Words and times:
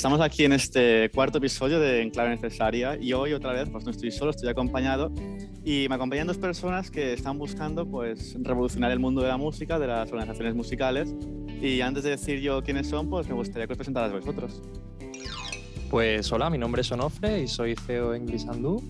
Estamos 0.00 0.22
aquí 0.22 0.44
en 0.44 0.54
este 0.54 1.10
cuarto 1.10 1.36
episodio 1.36 1.78
de 1.78 2.00
En 2.00 2.08
Clave 2.08 2.30
Necesaria 2.30 2.96
y 2.98 3.12
hoy 3.12 3.34
otra 3.34 3.52
vez 3.52 3.68
pues 3.68 3.84
no 3.84 3.90
estoy 3.90 4.10
solo, 4.10 4.30
estoy 4.30 4.48
acompañado 4.48 5.12
y 5.62 5.88
me 5.90 5.94
acompañan 5.94 6.26
dos 6.26 6.38
personas 6.38 6.90
que 6.90 7.12
están 7.12 7.36
buscando 7.36 7.84
pues 7.84 8.34
revolucionar 8.40 8.92
el 8.92 8.98
mundo 8.98 9.20
de 9.20 9.28
la 9.28 9.36
música, 9.36 9.78
de 9.78 9.88
las 9.88 10.10
organizaciones 10.10 10.54
musicales 10.54 11.14
y 11.60 11.82
antes 11.82 12.02
de 12.04 12.10
decir 12.12 12.40
yo 12.40 12.62
quiénes 12.62 12.88
son 12.88 13.10
pues 13.10 13.28
me 13.28 13.34
gustaría 13.34 13.66
que 13.66 13.74
os 13.74 13.76
presentaras 13.76 14.10
vosotros. 14.10 14.62
Pues 15.90 16.32
hola, 16.32 16.48
mi 16.48 16.56
nombre 16.56 16.80
es 16.80 16.90
Onofre 16.90 17.42
y 17.42 17.46
soy 17.46 17.76
CEO 17.76 18.14
en 18.14 18.24
Glisandú. 18.24 18.82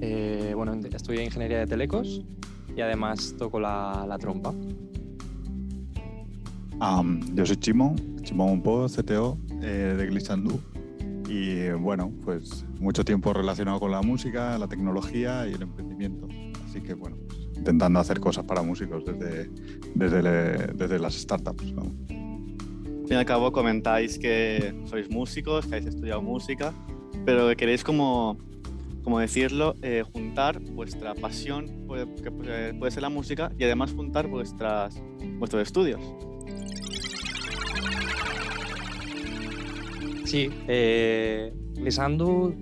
Eh, 0.00 0.52
bueno, 0.54 0.78
estudié 0.94 1.24
Ingeniería 1.24 1.58
de 1.58 1.66
Telecos 1.66 2.22
y 2.76 2.80
además 2.82 3.34
toco 3.36 3.58
la, 3.58 4.06
la 4.06 4.16
trompa. 4.16 4.54
Um, 6.80 7.34
yo 7.34 7.44
soy 7.44 7.56
Chimo, 7.56 7.96
Chimo 8.22 8.46
Monpo, 8.46 8.86
CTO 8.86 9.36
eh, 9.62 9.94
de 9.96 10.06
Glisandú. 10.06 10.60
Y 11.28 11.70
bueno, 11.70 12.12
pues 12.24 12.66
mucho 12.78 13.04
tiempo 13.04 13.32
relacionado 13.32 13.80
con 13.80 13.90
la 13.90 14.02
música, 14.02 14.58
la 14.58 14.68
tecnología 14.68 15.46
y 15.48 15.54
el 15.54 15.62
emprendimiento. 15.62 16.28
Así 16.68 16.80
que 16.80 16.94
bueno, 16.94 17.16
pues, 17.26 17.40
intentando 17.56 18.00
hacer 18.00 18.20
cosas 18.20 18.44
para 18.44 18.62
músicos 18.62 19.04
desde, 19.04 19.48
desde, 19.94 20.72
desde 20.74 20.98
las 20.98 21.14
startups. 21.14 21.72
¿no? 21.72 21.82
Al 21.82 23.08
fin 23.08 23.12
y 23.12 23.14
al 23.14 23.24
cabo 23.24 23.52
comentáis 23.52 24.18
que 24.18 24.74
sois 24.86 25.08
músicos, 25.10 25.66
que 25.66 25.76
habéis 25.76 25.94
estudiado 25.94 26.22
música, 26.22 26.72
pero 27.24 27.48
que 27.48 27.56
queréis 27.56 27.84
como, 27.84 28.36
como 29.04 29.18
decirlo, 29.18 29.74
eh, 29.82 30.02
juntar 30.12 30.60
vuestra 30.60 31.14
pasión, 31.14 31.86
que 32.22 32.30
puede 32.30 32.90
ser 32.90 33.02
la 33.02 33.10
música, 33.10 33.52
y 33.58 33.64
además 33.64 33.92
juntar 33.92 34.28
vuestras, 34.28 35.00
vuestros 35.38 35.62
estudios. 35.62 36.00
Sí, 40.32 40.48
eh, 40.66 41.52
Lisandu 41.74 42.54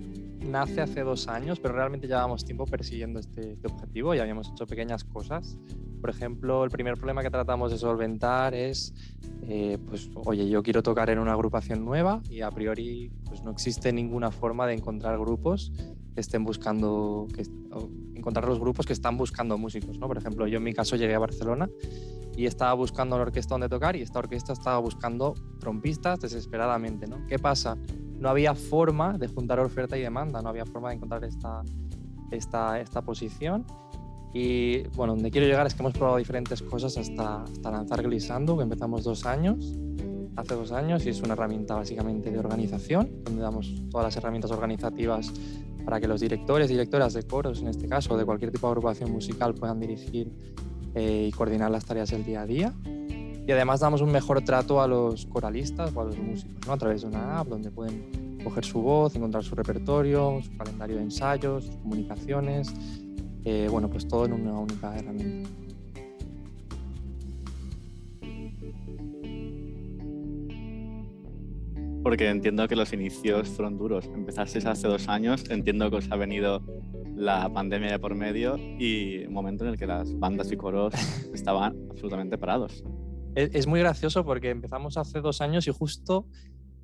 nace 0.45 0.81
hace 0.81 1.03
dos 1.03 1.29
años, 1.29 1.57
pero 1.61 1.73
realmente 1.73 2.05
llevábamos 2.05 2.43
tiempo 2.43 2.65
persiguiendo 2.65 3.17
este, 3.21 3.53
este, 3.53 3.65
objetivo 3.65 4.13
y 4.13 4.19
habíamos 4.19 4.49
hecho 4.49 4.67
pequeñas 4.67 5.05
cosas. 5.05 5.57
Por 6.01 6.09
ejemplo, 6.09 6.65
el 6.65 6.69
primer 6.69 6.95
problema 6.95 7.23
que 7.23 7.29
tratamos 7.29 7.71
de 7.71 7.77
solventar 7.77 8.53
es, 8.53 8.93
eh, 9.43 9.77
pues, 9.87 10.09
oye, 10.15 10.49
yo 10.49 10.61
quiero 10.63 10.83
tocar 10.83 11.11
en 11.11 11.19
una 11.19 11.31
agrupación 11.31 11.85
nueva 11.85 12.21
y 12.29 12.41
a 12.41 12.51
priori 12.51 13.09
pues, 13.23 13.41
no 13.41 13.51
existe 13.51 13.93
ninguna 13.93 14.31
forma 14.31 14.67
de 14.67 14.73
encontrar 14.73 15.17
grupos 15.17 15.71
que 16.13 16.21
estén 16.21 16.43
buscando, 16.43 17.27
que, 17.33 17.43
encontrar 18.15 18.47
los 18.47 18.59
grupos 18.59 18.85
que 18.85 18.93
están 18.93 19.17
buscando 19.17 19.57
músicos. 19.57 19.97
¿no? 19.97 20.07
Por 20.07 20.17
ejemplo, 20.17 20.47
yo 20.47 20.57
en 20.57 20.63
mi 20.63 20.73
caso 20.73 20.95
llegué 20.95 21.15
a 21.15 21.19
Barcelona 21.19 21.69
y 22.35 22.45
estaba 22.45 22.73
buscando 22.73 23.15
una 23.15 23.23
orquesta 23.23 23.55
donde 23.55 23.69
tocar 23.69 23.95
y 23.95 24.01
esta 24.01 24.19
orquesta 24.19 24.53
estaba 24.53 24.79
buscando 24.79 25.33
trompistas 25.59 26.19
desesperadamente. 26.19 27.07
¿no? 27.07 27.25
¿Qué 27.27 27.39
pasa? 27.39 27.77
No 28.19 28.29
había 28.29 28.55
forma 28.55 29.17
de 29.17 29.27
juntar 29.27 29.59
oferta 29.59 29.97
y 29.97 30.01
demanda, 30.01 30.41
no 30.41 30.49
había 30.49 30.65
forma 30.65 30.89
de 30.89 30.95
encontrar 30.95 31.23
esta, 31.23 31.63
esta, 32.31 32.79
esta 32.79 33.01
posición. 33.01 33.65
Y 34.33 34.83
bueno, 34.95 35.13
donde 35.13 35.29
quiero 35.29 35.47
llegar 35.47 35.67
es 35.67 35.73
que 35.73 35.81
hemos 35.81 35.93
probado 35.93 36.17
diferentes 36.17 36.61
cosas 36.61 36.97
hasta, 36.97 37.43
hasta 37.43 37.71
lanzar 37.71 38.01
Glissando, 38.01 38.55
que 38.55 38.63
empezamos 38.63 39.03
dos 39.03 39.25
años, 39.25 39.77
hace 40.35 40.55
dos 40.55 40.71
años, 40.71 41.05
y 41.05 41.09
es 41.09 41.21
una 41.21 41.33
herramienta 41.33 41.75
básicamente 41.75 42.31
de 42.31 42.39
organización, 42.39 43.23
donde 43.23 43.41
damos 43.41 43.73
todas 43.89 44.05
las 44.05 44.15
herramientas 44.17 44.51
organizativas 44.51 45.31
para 45.83 45.99
que 45.99 46.07
los 46.07 46.21
directores 46.21 46.69
directoras 46.69 47.13
de 47.13 47.23
coros, 47.23 47.61
en 47.61 47.67
este 47.67 47.87
caso, 47.87 48.15
de 48.17 48.25
cualquier 48.25 48.51
tipo 48.51 48.67
de 48.67 48.71
agrupación 48.71 49.11
musical, 49.11 49.53
puedan 49.53 49.79
dirigir 49.79 50.31
eh, 50.93 51.27
y 51.29 51.31
coordinar 51.31 51.71
las 51.71 51.85
tareas 51.85 52.11
del 52.11 52.23
día 52.23 52.41
a 52.41 52.45
día. 52.45 52.73
Y 52.85 53.51
además 53.51 53.79
damos 53.79 54.01
un 54.01 54.11
mejor 54.11 54.43
trato 54.43 54.81
a 54.81 54.87
los 54.87 55.25
coralistas 55.25 55.91
o 55.95 56.01
a 56.01 56.05
los 56.05 56.17
músicos, 56.17 56.55
¿no? 56.67 56.73
a 56.73 56.77
través 56.77 57.01
de 57.01 57.07
una 57.07 57.39
app 57.39 57.47
donde 57.47 57.71
pueden 57.71 58.39
coger 58.43 58.63
su 58.63 58.81
voz, 58.81 59.15
encontrar 59.15 59.43
su 59.43 59.55
repertorio, 59.55 60.39
su 60.43 60.55
calendario 60.57 60.97
de 60.97 61.03
ensayos, 61.03 61.65
sus 61.65 61.75
comunicaciones, 61.77 62.71
eh, 63.43 63.67
bueno, 63.71 63.89
pues 63.89 64.07
todo 64.07 64.25
en 64.25 64.33
una 64.33 64.53
única 64.53 64.95
herramienta. 64.95 65.49
Porque 72.11 72.27
entiendo 72.27 72.67
que 72.67 72.75
los 72.75 72.91
inicios 72.91 73.47
fueron 73.47 73.77
duros. 73.77 74.05
Empezasteis 74.13 74.65
hace 74.65 74.85
dos 74.85 75.07
años, 75.07 75.49
entiendo 75.49 75.89
que 75.89 75.95
os 75.95 76.11
ha 76.11 76.17
venido 76.17 76.61
la 77.15 77.47
pandemia 77.53 77.89
de 77.89 77.99
por 77.99 78.15
medio 78.15 78.57
y 78.57 79.23
un 79.27 79.31
momento 79.31 79.63
en 79.63 79.69
el 79.69 79.77
que 79.77 79.87
las 79.87 80.19
bandas 80.19 80.51
y 80.51 80.57
coros 80.57 80.93
estaban 81.33 81.73
absolutamente 81.89 82.37
parados. 82.37 82.83
Es, 83.33 83.65
muy 83.65 83.79
gracioso 83.79 84.25
porque 84.25 84.49
empezamos 84.49 84.97
hace 84.97 85.21
dos 85.21 85.39
años 85.39 85.69
y 85.69 85.71
justo 85.71 86.27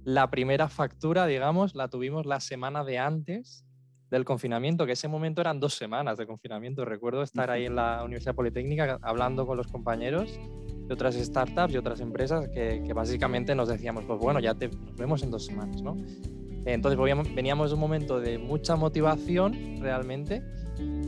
la 0.06 0.30
primera 0.30 0.70
factura, 0.70 1.28
digamos, 1.28 1.76
la 1.76 1.90
tuvimos 1.90 2.26
la 2.26 2.40
semana 2.40 2.86
de 2.86 2.98
antes 2.98 3.66
del 4.10 4.24
confinamiento, 4.24 4.86
que 4.86 4.94
ese 4.94 5.10
momento 5.10 5.42
eran 5.42 5.60
dos 5.60 5.74
semanas 5.74 6.18
de 6.18 6.26
confinamiento. 6.26 6.86
Recuerdo 6.86 7.22
estar 7.22 7.52
ahí 7.52 7.66
en 7.66 7.76
la 7.76 8.02
Universidad 8.06 8.34
Politécnica 8.34 8.98
hablando 9.02 9.46
con 9.46 9.58
los 9.58 9.68
compañeros 9.68 10.40
de 10.88 10.94
otras 10.94 11.16
startups 11.16 11.74
y 11.74 11.78
otras 11.78 12.00
empresas 12.00 12.48
que, 12.50 12.92
básicamente 12.94 13.54
nos 13.56 13.68
decíamos, 13.68 14.06
pues 14.06 14.20
bueno, 14.20 14.40
ya 14.40 14.56
te, 14.56 14.70
nos 14.70 14.96
vemos 14.96 15.22
en 15.24 15.32
dos 15.32 15.46
semanas, 15.46 15.82
¿no? 15.82 15.98
Entonces 16.66 17.00
veníamos 17.34 17.70
de 17.70 17.74
un 17.76 17.80
momento 17.80 18.20
de 18.20 18.38
mucha 18.38 18.76
motivación 18.76 19.78
realmente 19.80 20.42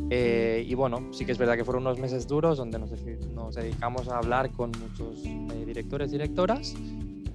eh, 0.10 0.66
y 0.68 0.74
bueno, 0.74 1.10
sí 1.12 1.26
que 1.26 1.32
es 1.32 1.38
verdad 1.38 1.56
que 1.56 1.64
fueron 1.64 1.84
unos 1.84 2.00
meses 2.00 2.28
duros 2.28 2.58
donde 2.58 2.80
nos, 2.80 2.92
nos 3.34 3.56
dedicamos 3.56 4.08
a 4.08 4.18
hablar 4.18 4.52
con 4.52 4.72
muchos 4.80 5.24
eh, 5.24 5.66
directores, 5.66 6.12
directoras 6.12 6.76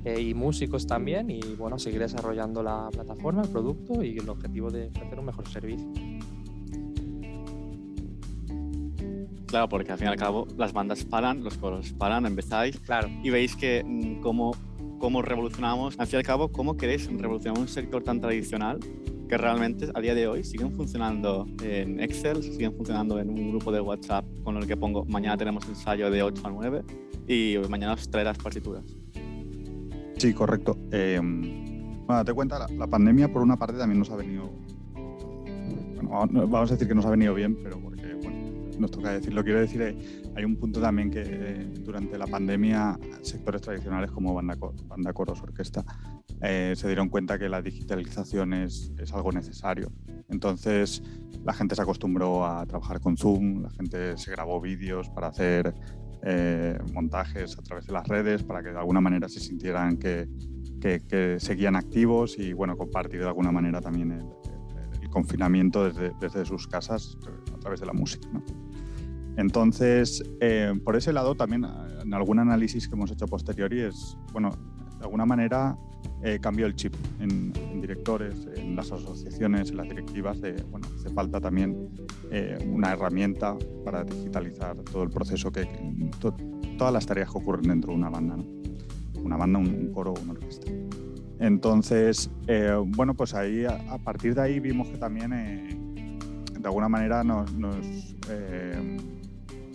eh, 0.04 0.20
y 0.20 0.34
músicos 0.34 0.86
también 0.86 1.30
y 1.30 1.40
bueno, 1.56 1.78
seguir 1.78 2.00
desarrollando 2.00 2.62
la 2.62 2.88
plataforma, 2.90 3.42
el 3.42 3.48
producto 3.48 4.02
y 4.02 4.18
el 4.18 4.28
objetivo 4.28 4.70
de 4.70 4.88
ofrecer 4.88 5.18
un 5.18 5.26
mejor 5.26 5.48
servicio. 5.48 5.86
Claro, 9.54 9.68
porque 9.68 9.92
al 9.92 9.98
fin 9.98 10.08
y 10.08 10.10
al 10.10 10.16
cabo 10.16 10.48
las 10.56 10.72
bandas 10.72 11.04
paran, 11.04 11.44
los 11.44 11.56
coros 11.56 11.92
paran, 11.92 12.26
empezáis 12.26 12.76
claro. 12.80 13.08
y 13.22 13.30
veis 13.30 13.54
que 13.54 13.84
mm, 13.86 14.20
cómo 14.20 14.50
cómo 14.98 15.22
revolucionamos, 15.22 15.94
al 15.96 16.08
fin 16.08 16.16
y 16.16 16.18
al 16.18 16.24
cabo, 16.24 16.48
cómo 16.50 16.76
queréis 16.76 17.06
revolucionar 17.06 17.60
un 17.60 17.68
sector 17.68 18.02
tan 18.02 18.20
tradicional 18.20 18.80
que 19.28 19.38
realmente 19.38 19.92
a 19.94 20.00
día 20.00 20.16
de 20.16 20.26
hoy 20.26 20.42
siguen 20.42 20.72
funcionando 20.72 21.46
en 21.62 22.00
Excel, 22.00 22.42
siguen 22.42 22.74
funcionando 22.74 23.20
en 23.20 23.30
un 23.30 23.50
grupo 23.50 23.70
de 23.70 23.80
WhatsApp 23.80 24.24
con 24.42 24.56
el 24.56 24.66
que 24.66 24.76
pongo 24.76 25.04
mañana 25.04 25.36
tenemos 25.36 25.68
ensayo 25.68 26.10
de 26.10 26.24
8 26.24 26.42
a 26.46 26.50
9 26.50 26.82
y 27.28 27.56
mañana 27.68 27.92
os 27.92 28.10
traeré 28.10 28.30
las 28.30 28.38
partituras. 28.38 28.82
Sí, 30.16 30.34
correcto. 30.34 30.76
Eh, 30.90 31.20
bueno, 31.22 32.24
te 32.24 32.34
cuenta, 32.34 32.58
la, 32.58 32.66
la, 32.76 32.88
pandemia 32.88 33.32
por 33.32 33.40
una 33.40 33.56
parte 33.56 33.78
también 33.78 34.00
nos 34.00 34.10
ha 34.10 34.16
venido, 34.16 34.50
bueno, 36.02 36.48
vamos 36.48 36.72
a 36.72 36.74
decir 36.74 36.88
que 36.88 36.94
nos 36.96 37.06
ha 37.06 37.10
venido 37.10 37.34
bien, 37.34 37.56
pero 37.62 37.78
nos 38.78 38.90
toca 38.90 39.12
decirlo. 39.12 39.42
Quiero 39.44 39.60
decir, 39.60 39.82
eh, 39.82 39.96
hay 40.34 40.44
un 40.44 40.56
punto 40.56 40.80
también 40.80 41.10
que 41.10 41.22
eh, 41.24 41.68
durante 41.80 42.18
la 42.18 42.26
pandemia 42.26 42.98
sectores 43.22 43.62
tradicionales 43.62 44.10
como 44.10 44.34
banda, 44.34 44.56
banda 44.86 45.12
coros, 45.12 45.42
orquesta, 45.42 45.84
eh, 46.40 46.74
se 46.76 46.86
dieron 46.86 47.08
cuenta 47.08 47.38
que 47.38 47.48
la 47.48 47.62
digitalización 47.62 48.54
es, 48.54 48.92
es, 48.98 49.12
algo 49.12 49.32
necesario. 49.32 49.92
Entonces 50.28 51.02
la 51.44 51.52
gente 51.52 51.74
se 51.74 51.82
acostumbró 51.82 52.46
a 52.46 52.64
trabajar 52.66 53.00
con 53.00 53.16
Zoom, 53.16 53.62
la 53.62 53.70
gente 53.70 54.16
se 54.16 54.30
grabó 54.30 54.60
vídeos 54.60 55.08
para 55.10 55.28
hacer 55.28 55.74
montajes 56.94 57.58
a 57.58 57.62
través 57.62 57.86
de 57.86 57.92
las 57.92 58.08
redes, 58.08 58.42
para 58.42 58.62
que 58.62 58.70
de 58.70 58.78
alguna 58.78 59.02
manera 59.02 59.28
se 59.28 59.40
sintieran 59.40 59.98
que, 59.98 60.26
que, 60.80 61.00
que 61.06 61.36
seguían 61.38 61.76
activos 61.76 62.38
y 62.38 62.54
bueno, 62.54 62.78
compartir 62.78 63.20
de 63.20 63.26
alguna 63.26 63.52
manera 63.52 63.82
también 63.82 64.12
el 64.12 65.10
confinamiento 65.10 65.84
desde, 65.84 66.12
desde, 66.20 66.44
sus 66.44 66.66
casas 66.66 67.16
a 67.54 67.58
través 67.58 67.80
de 67.80 67.86
la 67.86 67.92
música. 67.92 68.28
¿no? 68.32 68.63
Entonces, 69.36 70.22
eh, 70.40 70.72
por 70.84 70.96
ese 70.96 71.12
lado 71.12 71.34
también 71.34 71.66
en 72.02 72.14
algún 72.14 72.38
análisis 72.38 72.88
que 72.88 72.94
hemos 72.94 73.10
hecho 73.10 73.26
posteriori 73.26 73.80
es, 73.80 74.16
bueno, 74.32 74.50
de 74.98 75.04
alguna 75.04 75.26
manera 75.26 75.76
eh, 76.22 76.38
cambió 76.40 76.66
el 76.66 76.74
chip 76.74 76.94
en, 77.20 77.52
en, 77.54 77.80
directores, 77.80 78.48
en 78.56 78.76
las 78.76 78.90
asociaciones, 78.90 79.70
en 79.70 79.76
las 79.76 79.88
directivas, 79.88 80.40
de, 80.40 80.62
bueno, 80.70 80.86
hace 80.96 81.10
falta 81.10 81.40
también 81.40 81.90
eh, 82.30 82.56
una 82.70 82.92
herramienta 82.92 83.56
para 83.84 84.04
digitalizar 84.04 84.76
todo 84.90 85.02
el 85.02 85.10
proceso, 85.10 85.52
que, 85.52 85.66
to, 86.20 86.34
todas 86.78 86.92
las 86.92 87.04
tareas 87.04 87.30
que 87.30 87.38
ocurren 87.38 87.68
dentro 87.68 87.90
de 87.90 87.98
una 87.98 88.08
banda, 88.08 88.36
¿no? 88.36 88.46
una 89.20 89.36
banda, 89.36 89.58
un, 89.58 89.68
un 89.68 89.92
coro, 89.92 90.14
una 90.22 90.32
orquesta. 90.32 90.70
Entonces, 91.40 92.30
eh, 92.46 92.74
bueno, 92.86 93.14
pues 93.14 93.34
ahí, 93.34 93.64
a, 93.66 93.92
a, 93.92 93.98
partir 93.98 94.34
de 94.34 94.40
ahí 94.40 94.60
vimos 94.60 94.88
que 94.88 94.96
también, 94.96 95.30
de 95.30 96.66
alguna 96.66 96.88
manera, 96.88 97.22
nos, 97.22 97.52
nos 97.52 97.76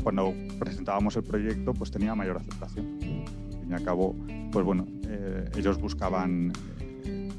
cuando 0.04 0.34
presentábamos 0.60 1.16
el 1.16 1.24
proyecto, 1.24 1.74
pues 1.74 1.92
tenía 1.92 2.16
mayor 2.16 2.38
aceptación. 2.38 3.00
Al 3.02 3.60
fin 3.60 3.68
y 3.70 3.74
al 3.74 3.84
cabo, 3.84 4.16
pues 4.52 4.66
bueno, 4.66 4.88
eh, 5.08 5.50
ellos 5.58 5.80
buscaban 5.80 6.52
eh, 7.06 7.30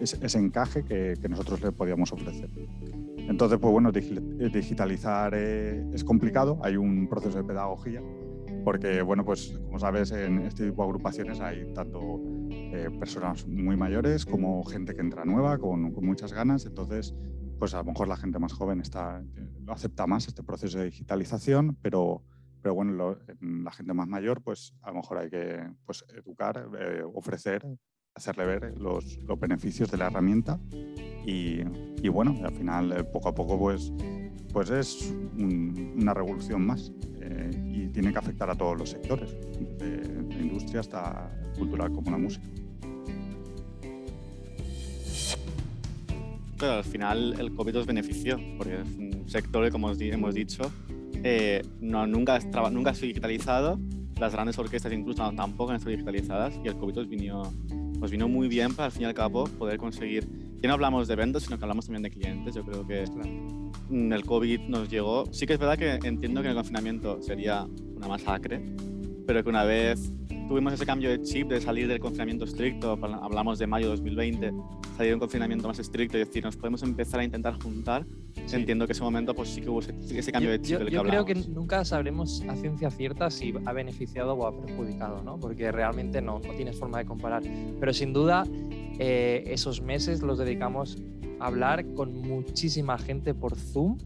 ese, 0.00 0.18
ese, 0.24 0.38
encaje 0.38 0.84
que, 0.84 1.14
que, 1.20 1.28
nosotros 1.28 1.60
le 1.62 1.72
podíamos 1.72 2.12
ofrecer. 2.12 2.50
Entonces, 3.28 3.58
pues 3.58 3.72
bueno, 3.72 3.92
digitalizar 3.92 5.34
eh, 5.36 5.84
es 5.92 6.02
complicado, 6.02 6.58
hay 6.62 6.76
un 6.76 7.08
proceso 7.08 7.36
de 7.36 7.44
pedagogía, 7.44 8.02
porque 8.64 9.02
bueno, 9.02 9.22
pues 9.22 9.58
como 9.66 9.78
sabes, 9.78 10.12
en 10.12 10.38
este 10.40 10.64
tipo 10.64 10.82
de 10.82 10.88
agrupaciones 10.88 11.38
hay 11.40 11.72
tanto 11.74 12.22
eh, 12.50 12.88
personas 12.98 13.46
muy 13.46 13.76
mayores 13.76 14.24
como 14.24 14.64
gente 14.64 14.94
que 14.94 15.02
entra 15.02 15.26
nueva, 15.26 15.58
con, 15.58 15.92
con, 15.92 16.06
muchas 16.06 16.32
ganas. 16.32 16.64
Entonces, 16.64 17.14
pues 17.58 17.74
a 17.74 17.78
lo 17.78 17.84
mejor 17.84 18.08
la 18.08 18.16
gente 18.16 18.38
más 18.38 18.52
joven 18.52 18.80
está, 18.80 19.22
lo 19.64 19.72
acepta 19.72 20.06
más 20.06 20.28
este 20.28 20.42
proceso 20.42 20.78
de 20.78 20.86
digitalización, 20.86 21.76
pero, 21.82 22.22
pero 22.62 22.74
bueno, 22.74 23.18
la 23.40 23.70
gente 23.72 23.94
más 23.94 24.08
mayor, 24.08 24.42
pues 24.42 24.74
a 24.82 24.90
lo 24.90 24.96
mejor 24.96 25.18
hay 25.18 25.30
que 25.30 25.68
pues, 25.84 26.04
educar, 26.16 26.68
eh, 26.78 27.02
ofrecer, 27.14 27.64
hacerle 28.14 28.46
ver 28.46 28.74
los, 28.78 29.18
los, 29.24 29.38
beneficios 29.38 29.90
de 29.90 29.98
la 29.98 30.06
herramienta 30.06 30.58
y, 31.24 31.60
y 32.02 32.08
bueno, 32.08 32.34
al 32.44 32.52
final 32.52 32.92
eh, 32.92 33.04
poco 33.04 33.28
a 33.28 33.34
poco 33.34 33.58
pues, 33.58 33.92
pues 34.52 34.70
es 34.70 35.10
un, 35.36 35.94
una 36.00 36.14
revolución 36.14 36.66
más 36.66 36.92
eh, 37.20 37.50
y 37.66 37.88
tiene 37.88 38.12
que 38.12 38.18
afectar 38.18 38.50
a 38.50 38.54
todos 38.54 38.76
los 38.76 38.90
sectores, 38.90 39.34
desde 39.78 40.22
la 40.22 40.40
industria 40.40 40.80
hasta 40.80 41.30
cultural 41.56 41.92
como 41.92 42.10
la 42.10 42.18
música. 42.18 42.46
Pero 46.58 46.72
al 46.72 46.84
final 46.84 47.36
el 47.38 47.54
COVID 47.54 47.78
os 47.78 47.86
benefició, 47.86 48.40
porque 48.56 48.80
es 48.80 48.96
un 48.96 49.28
sector 49.28 49.64
que, 49.64 49.70
como 49.70 49.92
hemos 49.92 50.34
dicho, 50.34 50.70
eh, 51.22 51.62
no, 51.80 52.06
nunca, 52.06 52.38
nunca 52.70 52.90
ha 52.90 52.94
sido 52.94 53.08
digitalizado, 53.08 53.78
las 54.18 54.32
grandes 54.32 54.58
orquestas 54.58 54.92
incluso 54.92 55.30
tampoco 55.32 55.70
han 55.70 55.76
estado 55.76 55.92
digitalizadas 55.92 56.58
y 56.64 56.68
el 56.68 56.76
COVID 56.76 56.98
os 56.98 57.08
vino, 57.08 57.42
os 58.00 58.10
vino 58.10 58.28
muy 58.28 58.48
bien 58.48 58.74
para 58.74 58.86
al 58.86 58.92
fin 58.92 59.02
y 59.02 59.04
al 59.04 59.14
cabo 59.14 59.44
poder 59.44 59.78
conseguir, 59.78 60.28
ya 60.60 60.68
no 60.68 60.74
hablamos 60.74 61.06
de 61.06 61.14
ventas, 61.14 61.44
sino 61.44 61.58
que 61.58 61.64
hablamos 61.64 61.86
también 61.86 62.02
de 62.02 62.10
clientes. 62.10 62.54
Yo 62.54 62.64
creo 62.64 62.86
que 62.86 63.04
el 63.90 64.24
COVID 64.24 64.60
nos 64.62 64.88
llegó, 64.90 65.26
sí 65.32 65.46
que 65.46 65.52
es 65.52 65.58
verdad 65.58 65.78
que 65.78 66.06
entiendo 66.06 66.42
que 66.42 66.48
el 66.48 66.54
confinamiento 66.54 67.22
sería 67.22 67.66
una 67.96 68.08
masacre, 68.08 68.60
pero 69.26 69.42
que 69.44 69.48
una 69.48 69.64
vez 69.64 70.12
tuvimos 70.48 70.72
ese 70.72 70.86
cambio 70.86 71.10
de 71.10 71.22
chip 71.22 71.48
de 71.48 71.60
salir 71.60 71.86
del 71.86 72.00
confinamiento 72.00 72.44
estricto, 72.44 72.98
hablamos 73.22 73.58
de 73.58 73.66
mayo 73.66 73.86
de 73.86 73.96
2020, 73.96 74.52
salir 74.96 75.10
de 75.10 75.14
un 75.14 75.20
confinamiento 75.20 75.68
más 75.68 75.78
estricto 75.78 76.16
y 76.16 76.20
decir, 76.20 76.42
nos 76.42 76.56
podemos 76.56 76.82
empezar 76.82 77.20
a 77.20 77.24
intentar 77.24 77.62
juntar. 77.62 78.06
Sí. 78.46 78.56
Entiendo 78.56 78.86
que 78.86 78.92
ese 78.92 79.02
momento 79.02 79.34
pues 79.34 79.50
sí 79.50 79.60
que 79.60 79.68
hubo 79.68 79.80
ese, 79.80 79.94
ese 80.18 80.32
cambio 80.32 80.50
yo, 80.50 80.52
de 80.58 80.62
chip 80.62 80.72
yo, 80.72 80.78
del 80.78 80.88
que 80.88 80.94
yo 80.94 81.02
creo 81.02 81.24
que 81.26 81.34
nunca 81.34 81.84
sabremos 81.84 82.42
a 82.48 82.56
ciencia 82.56 82.90
cierta 82.90 83.30
si 83.30 83.52
ha 83.66 83.72
beneficiado 83.72 84.32
o 84.34 84.46
ha 84.46 84.58
perjudicado, 84.58 85.22
¿no? 85.22 85.38
Porque 85.38 85.70
realmente 85.70 86.22
no, 86.22 86.38
no 86.38 86.52
tienes 86.54 86.78
forma 86.78 86.98
de 86.98 87.04
comparar. 87.04 87.42
Pero 87.78 87.92
sin 87.92 88.14
duda, 88.14 88.44
eh, 88.98 89.44
esos 89.48 89.82
meses 89.82 90.22
los 90.22 90.38
dedicamos 90.38 90.96
a 91.40 91.46
hablar 91.46 91.84
con 91.94 92.14
muchísima 92.22 92.96
gente 92.96 93.34
por 93.34 93.54
Zoom, 93.54 93.98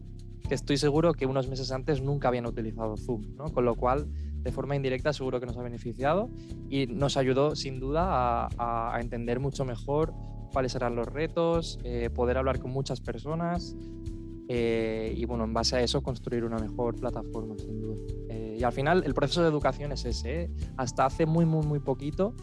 que 0.47 0.55
estoy 0.55 0.77
seguro 0.77 1.13
que 1.13 1.25
unos 1.25 1.47
meses 1.47 1.71
antes 1.71 2.01
nunca 2.01 2.27
habían 2.27 2.45
utilizado 2.45 2.97
Zoom, 2.97 3.35
¿no? 3.37 3.45
Con 3.53 3.63
lo 3.63 3.75
cual, 3.75 4.07
de 4.43 4.51
forma 4.51 4.75
indirecta, 4.75 5.13
seguro 5.13 5.39
que 5.39 5.45
nos 5.45 5.57
ha 5.57 5.63
beneficiado 5.63 6.29
y 6.69 6.87
nos 6.87 7.17
ayudó 7.17 7.55
sin 7.55 7.79
duda 7.79 8.49
a, 8.57 8.97
entender 8.99 9.39
mucho 9.39 9.65
mejor 9.65 10.13
cuáles 10.51 10.75
eran 10.75 10.95
los 10.95 11.07
retos, 11.07 11.79
eh, 11.83 12.09
poder 12.13 12.37
hablar 12.37 12.59
con 12.59 12.71
muchas 12.71 13.01
personas 13.01 13.75
eh, 14.49 15.13
y, 15.15 15.25
bueno, 15.25 15.45
en 15.45 15.53
base 15.53 15.77
a 15.77 15.81
eso 15.81 16.03
construir 16.03 16.43
una 16.43 16.57
mejor 16.57 16.95
plataforma, 16.95 17.57
sin 17.57 17.79
duda. 17.79 17.95
Eh, 18.29 18.57
y 18.59 18.63
al 18.63 18.73
final, 18.73 19.03
el 19.05 19.13
proceso 19.13 19.41
de 19.41 19.47
educación 19.47 19.93
es 19.93 20.05
ese. 20.05 20.51
Hasta 20.77 21.05
hace 21.05 21.25
muy, 21.25 21.45
muy, 21.45 21.65
muy 21.65 21.79
poquito 21.79 22.35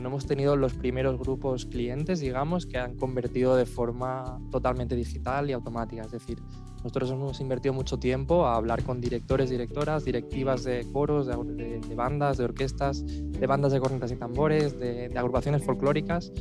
no 0.00 0.08
hemos 0.08 0.26
tenido 0.26 0.56
los 0.56 0.74
primeros 0.74 1.20
grupos 1.20 1.66
clientes, 1.66 2.18
digamos, 2.18 2.66
que 2.66 2.78
han 2.78 2.96
convertido 2.96 3.54
de 3.54 3.64
forma 3.64 4.40
totalmente 4.50 4.96
digital 4.96 5.48
y 5.48 5.52
automática. 5.52 6.02
Es 6.02 6.10
decir, 6.10 6.42
nosotros 6.82 7.10
hemos 7.10 7.40
invertido 7.40 7.72
mucho 7.72 7.98
tiempo 7.98 8.46
a 8.46 8.56
hablar 8.56 8.82
con 8.82 9.00
directores, 9.00 9.50
directoras, 9.50 10.04
directivas 10.04 10.64
de 10.64 10.86
coros, 10.92 11.26
de, 11.26 11.36
de, 11.54 11.80
de 11.80 11.94
bandas, 11.94 12.38
de 12.38 12.44
orquestas, 12.44 13.04
de 13.06 13.46
bandas 13.46 13.72
de 13.72 13.80
cornetas 13.80 14.10
y 14.10 14.16
tambores, 14.16 14.78
de, 14.78 15.08
de 15.08 15.18
agrupaciones 15.18 15.62
folclóricas. 15.64 16.32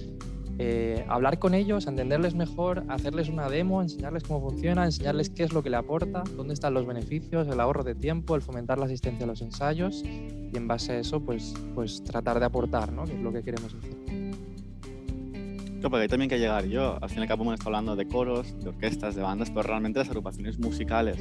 Eh, 0.63 1.05
hablar 1.07 1.39
con 1.39 1.53
ellos, 1.53 1.88
entenderles 1.88 2.35
mejor, 2.35 2.83
hacerles 2.89 3.29
una 3.29 3.49
demo, 3.49 3.81
enseñarles 3.81 4.23
cómo 4.23 4.41
funciona, 4.49 4.85
enseñarles 4.85 5.29
qué 5.29 5.43
es 5.43 5.53
lo 5.53 5.63
que 5.63 5.69
le 5.69 5.77
aporta, 5.77 6.23
dónde 6.35 6.53
están 6.53 6.73
los 6.73 6.85
beneficios, 6.85 7.47
el 7.47 7.59
ahorro 7.59 7.83
de 7.83 7.95
tiempo, 7.95 8.35
el 8.35 8.41
fomentar 8.41 8.77
la 8.77 8.85
asistencia 8.85 9.23
a 9.23 9.27
los 9.27 9.41
ensayos 9.41 10.03
y 10.03 10.51
en 10.55 10.67
base 10.67 10.91
a 10.91 10.99
eso, 10.99 11.19
pues, 11.19 11.53
pues 11.73 12.03
tratar 12.03 12.39
de 12.39 12.45
aportar, 12.45 12.91
¿no? 12.91 13.05
Que 13.05 13.13
es 13.13 13.21
lo 13.21 13.31
que 13.31 13.41
queremos 13.41 13.73
hacer. 13.73 14.20
Porque 15.89 16.04
hay 16.04 16.07
también 16.07 16.30
que 16.30 16.38
llegar 16.38 16.66
yo. 16.66 16.98
Al 17.01 17.10
fin 17.10 17.19
y 17.19 17.22
al 17.22 17.28
cabo 17.28 17.44
hemos 17.44 17.56
estado 17.56 17.69
hablando 17.69 17.95
de 17.95 18.07
coros, 18.07 18.57
de 18.60 18.69
orquestas, 18.69 19.16
de 19.16 19.22
bandas, 19.22 19.50
pero 19.50 19.63
realmente 19.63 20.00
las 20.00 20.10
agrupaciones 20.10 20.60
musicales 20.60 21.18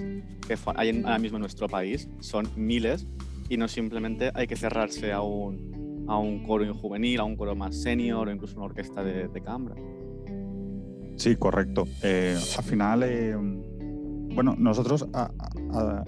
que 0.46 0.56
hay 0.76 1.02
ahora 1.02 1.18
mismo 1.18 1.38
en 1.38 1.42
nuestro 1.42 1.68
país 1.68 2.08
son 2.20 2.48
miles 2.56 3.06
y 3.48 3.56
no 3.56 3.68
simplemente 3.68 4.30
hay 4.34 4.46
que 4.46 4.56
cerrarse 4.56 5.12
a 5.12 5.22
un, 5.22 6.06
a 6.08 6.18
un 6.18 6.44
coro 6.44 6.72
juvenil, 6.74 7.20
a 7.20 7.24
un 7.24 7.36
coro 7.36 7.54
más 7.56 7.76
senior 7.76 8.28
o 8.28 8.30
incluso 8.30 8.56
una 8.56 8.66
orquesta 8.66 9.02
de, 9.02 9.28
de 9.28 9.40
cámara. 9.40 9.76
Sí, 11.16 11.36
correcto. 11.36 11.86
Eh, 12.02 12.34
al 12.56 12.64
final, 12.64 13.02
eh, 13.02 13.36
bueno, 14.34 14.54
nosotros 14.56 15.06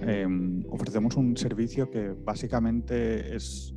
eh, 0.07 0.27
ofrecemos 0.69 1.15
un 1.17 1.37
servicio 1.37 1.91
que 1.91 2.15
básicamente 2.25 3.35
es, 3.35 3.75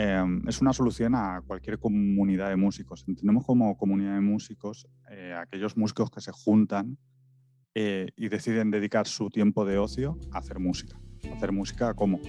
eh, 0.00 0.24
es 0.46 0.60
una 0.60 0.72
solución 0.72 1.16
a 1.16 1.42
cualquier 1.44 1.80
comunidad 1.80 2.50
de 2.50 2.56
músicos. 2.56 3.04
Entendemos 3.08 3.44
como 3.44 3.76
comunidad 3.76 4.14
de 4.14 4.20
músicos 4.20 4.86
eh, 5.10 5.34
aquellos 5.36 5.76
músicos 5.76 6.08
que 6.12 6.20
se 6.20 6.30
juntan 6.30 6.96
eh, 7.74 8.06
y 8.14 8.28
deciden 8.28 8.70
dedicar 8.70 9.08
su 9.08 9.28
tiempo 9.28 9.64
de 9.64 9.76
ocio 9.78 10.16
a 10.30 10.38
hacer 10.38 10.60
música. 10.60 11.00
¿Hacer 11.34 11.50
música 11.50 11.94
cómo? 11.94 12.20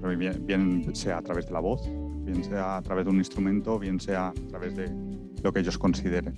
Pues 0.00 0.18
bien, 0.18 0.44
bien 0.44 0.96
sea 0.96 1.18
a 1.18 1.22
través 1.22 1.46
de 1.46 1.52
la 1.52 1.60
voz, 1.60 1.88
bien 2.24 2.42
sea 2.42 2.78
a 2.78 2.82
través 2.82 3.04
de 3.04 3.12
un 3.12 3.18
instrumento, 3.18 3.78
bien 3.78 4.00
sea 4.00 4.30
a 4.30 4.34
través 4.48 4.74
de 4.74 4.90
lo 5.44 5.52
que 5.52 5.60
ellos 5.60 5.78
consideren. 5.78 6.34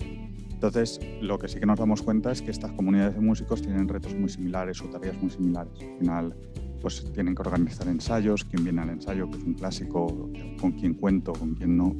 Entonces, 0.52 1.00
lo 1.22 1.38
que 1.38 1.48
sí 1.48 1.60
que 1.60 1.66
nos 1.66 1.78
damos 1.78 2.02
cuenta 2.02 2.30
es 2.30 2.42
que 2.42 2.50
estas 2.50 2.72
comunidades 2.72 3.14
de 3.14 3.20
músicos 3.20 3.62
tienen 3.62 3.88
retos 3.88 4.14
muy 4.14 4.28
similares 4.28 4.82
o 4.82 4.90
tareas 4.90 5.16
muy 5.16 5.30
similares. 5.30 5.72
Al 5.80 5.98
final, 5.98 6.36
pues 6.80 7.04
tienen 7.12 7.34
que 7.34 7.42
organizar 7.42 7.88
ensayos, 7.88 8.44
quién 8.44 8.64
viene 8.64 8.82
al 8.82 8.90
ensayo, 8.90 9.30
que 9.30 9.38
es 9.38 9.44
un 9.44 9.54
clásico, 9.54 10.30
con 10.60 10.72
quién 10.72 10.94
cuento, 10.94 11.32
con 11.32 11.54
quién 11.54 11.76
no. 11.76 11.96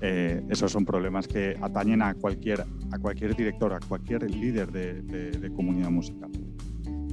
Eh, 0.00 0.44
esos 0.50 0.70
son 0.72 0.84
problemas 0.84 1.26
que 1.26 1.56
atañen 1.60 2.02
a 2.02 2.14
cualquier, 2.14 2.64
a 2.92 2.98
cualquier 2.98 3.34
director, 3.34 3.72
a 3.72 3.80
cualquier 3.80 4.30
líder 4.30 4.70
de, 4.70 5.02
de, 5.02 5.30
de 5.30 5.50
comunidad 5.50 5.90
musical. 5.90 6.30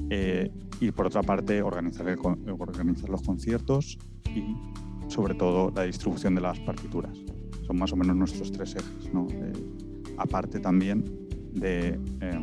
Eh, 0.09 0.51
y 0.79 0.91
por 0.91 1.07
otra 1.07 1.23
parte, 1.23 1.61
organizar, 1.61 2.07
el, 2.07 2.19
organizar 2.19 3.09
los 3.09 3.21
conciertos 3.21 3.97
y 4.35 4.55
sobre 5.09 5.33
todo 5.33 5.71
la 5.75 5.83
distribución 5.83 6.35
de 6.35 6.41
las 6.41 6.59
partituras. 6.59 7.17
Son 7.65 7.77
más 7.77 7.91
o 7.93 7.95
menos 7.95 8.15
nuestros 8.15 8.51
tres 8.51 8.75
ejes. 8.75 9.13
¿no? 9.13 9.27
Eh, 9.31 9.53
aparte 10.17 10.59
también 10.59 11.03
de, 11.53 11.99
eh, 12.21 12.39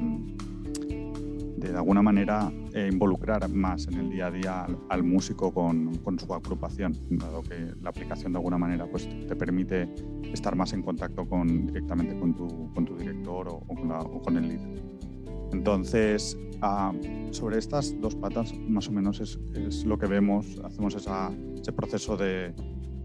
de, 1.60 1.76
alguna 1.76 2.02
manera 2.02 2.50
eh, 2.74 2.88
involucrar 2.90 3.48
más 3.48 3.86
en 3.86 3.94
el 3.94 4.10
día 4.10 4.26
a 4.26 4.30
día 4.30 4.66
al, 4.88 5.02
músico 5.02 5.52
con, 5.52 5.96
con, 5.98 6.18
su 6.18 6.32
agrupación, 6.32 6.96
dado 7.10 7.42
que 7.42 7.74
la 7.80 7.90
aplicación 7.90 8.32
de 8.32 8.38
alguna 8.38 8.58
manera 8.58 8.86
pues, 8.86 9.08
te 9.26 9.36
permite 9.36 9.88
estar 10.32 10.56
más 10.56 10.72
en 10.72 10.82
contacto 10.82 11.28
con, 11.28 11.66
directamente 11.66 12.18
con 12.18 12.34
tu, 12.34 12.72
con 12.72 12.84
tu 12.84 12.96
director 12.96 13.48
o, 13.48 13.60
con 14.22 14.36
el 14.36 14.48
líder. 14.48 14.82
Entonces, 15.52 16.38
uh, 16.62 17.32
sobre 17.32 17.58
estas 17.58 18.00
dos 18.00 18.14
patas, 18.14 18.54
más 18.68 18.88
o 18.88 18.92
menos 18.92 19.20
es, 19.20 19.38
es 19.54 19.84
lo 19.84 19.98
que 19.98 20.06
vemos, 20.06 20.60
hacemos 20.64 20.94
esa, 20.94 21.30
ese 21.60 21.72
proceso 21.72 22.16
de, 22.16 22.54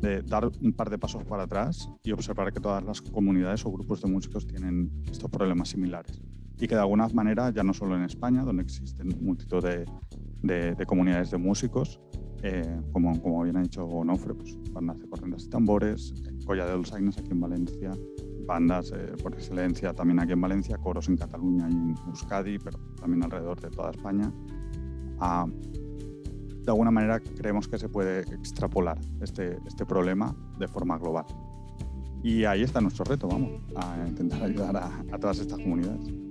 de, 0.01 0.21
dar 0.21 0.49
un 0.61 0.73
par 0.73 0.89
de 0.89 0.97
pasos 0.97 1.23
para 1.23 1.43
atrás 1.43 1.89
y 2.03 2.11
observar 2.11 2.53
que 2.53 2.59
todas 2.59 2.83
las 2.83 3.01
comunidades 3.01 3.65
o 3.65 3.71
grupos 3.71 4.01
de 4.01 4.09
músicos 4.09 4.45
tienen 4.45 4.91
estos 5.09 5.29
problemas 5.29 5.69
similares. 5.69 6.21
Y 6.57 6.67
que 6.67 6.75
de 6.75 6.81
alguna 6.81 7.07
manera, 7.09 7.49
ya 7.49 7.63
no 7.63 7.73
solo 7.73 7.95
en 7.95 8.03
España, 8.03 8.43
donde 8.43 8.63
existen 8.63 9.09
multitud 9.21 9.63
de, 9.63 9.85
de, 10.41 10.75
de 10.75 10.85
comunidades 10.85 11.31
de 11.31 11.37
músicos, 11.37 11.99
eh, 12.43 12.79
como, 12.91 13.19
como 13.21 13.43
bien 13.43 13.57
ha 13.57 13.61
dicho 13.61 13.85
Onofre, 13.85 14.35
pues, 14.35 14.55
bandas 14.71 14.99
de 14.99 15.07
corrientes 15.07 15.45
y 15.45 15.49
tambores, 15.49 16.13
Colla 16.45 16.65
de 16.67 16.77
los 16.77 16.93
Aines 16.93 17.17
aquí 17.17 17.31
en 17.31 17.39
Valencia, 17.39 17.91
bandas 18.45 18.93
eh, 18.95 19.13
por 19.23 19.33
excelencia 19.33 19.93
también 19.93 20.19
aquí 20.19 20.33
en 20.33 20.41
Valencia, 20.41 20.77
coros 20.77 21.09
en 21.09 21.17
Cataluña 21.17 21.67
y 21.69 21.73
en 21.73 21.95
Euskadi, 22.07 22.59
pero 22.59 22.77
también 22.99 23.23
alrededor 23.23 23.59
de 23.59 23.69
toda 23.69 23.89
España. 23.89 24.31
Ah, 25.19 25.47
de 25.47 26.71
alguna 26.71 26.91
manera 26.91 27.19
creemos 27.19 27.67
que 27.67 27.79
se 27.79 27.89
puede 27.89 28.21
extrapolar 28.33 28.99
este, 29.21 29.57
este 29.65 29.85
problema 29.85 30.35
de 30.59 30.67
forma 30.67 30.97
global. 30.99 31.25
Y 32.23 32.43
ahí 32.43 32.63
está 32.63 32.81
nuestro 32.81 33.05
reto, 33.05 33.27
vamos, 33.27 33.61
a 33.75 34.07
intentar 34.07 34.43
ayudar 34.43 34.77
a, 34.77 35.03
a 35.11 35.17
todas 35.17 35.39
estas 35.39 35.59
comunidades. 35.59 36.24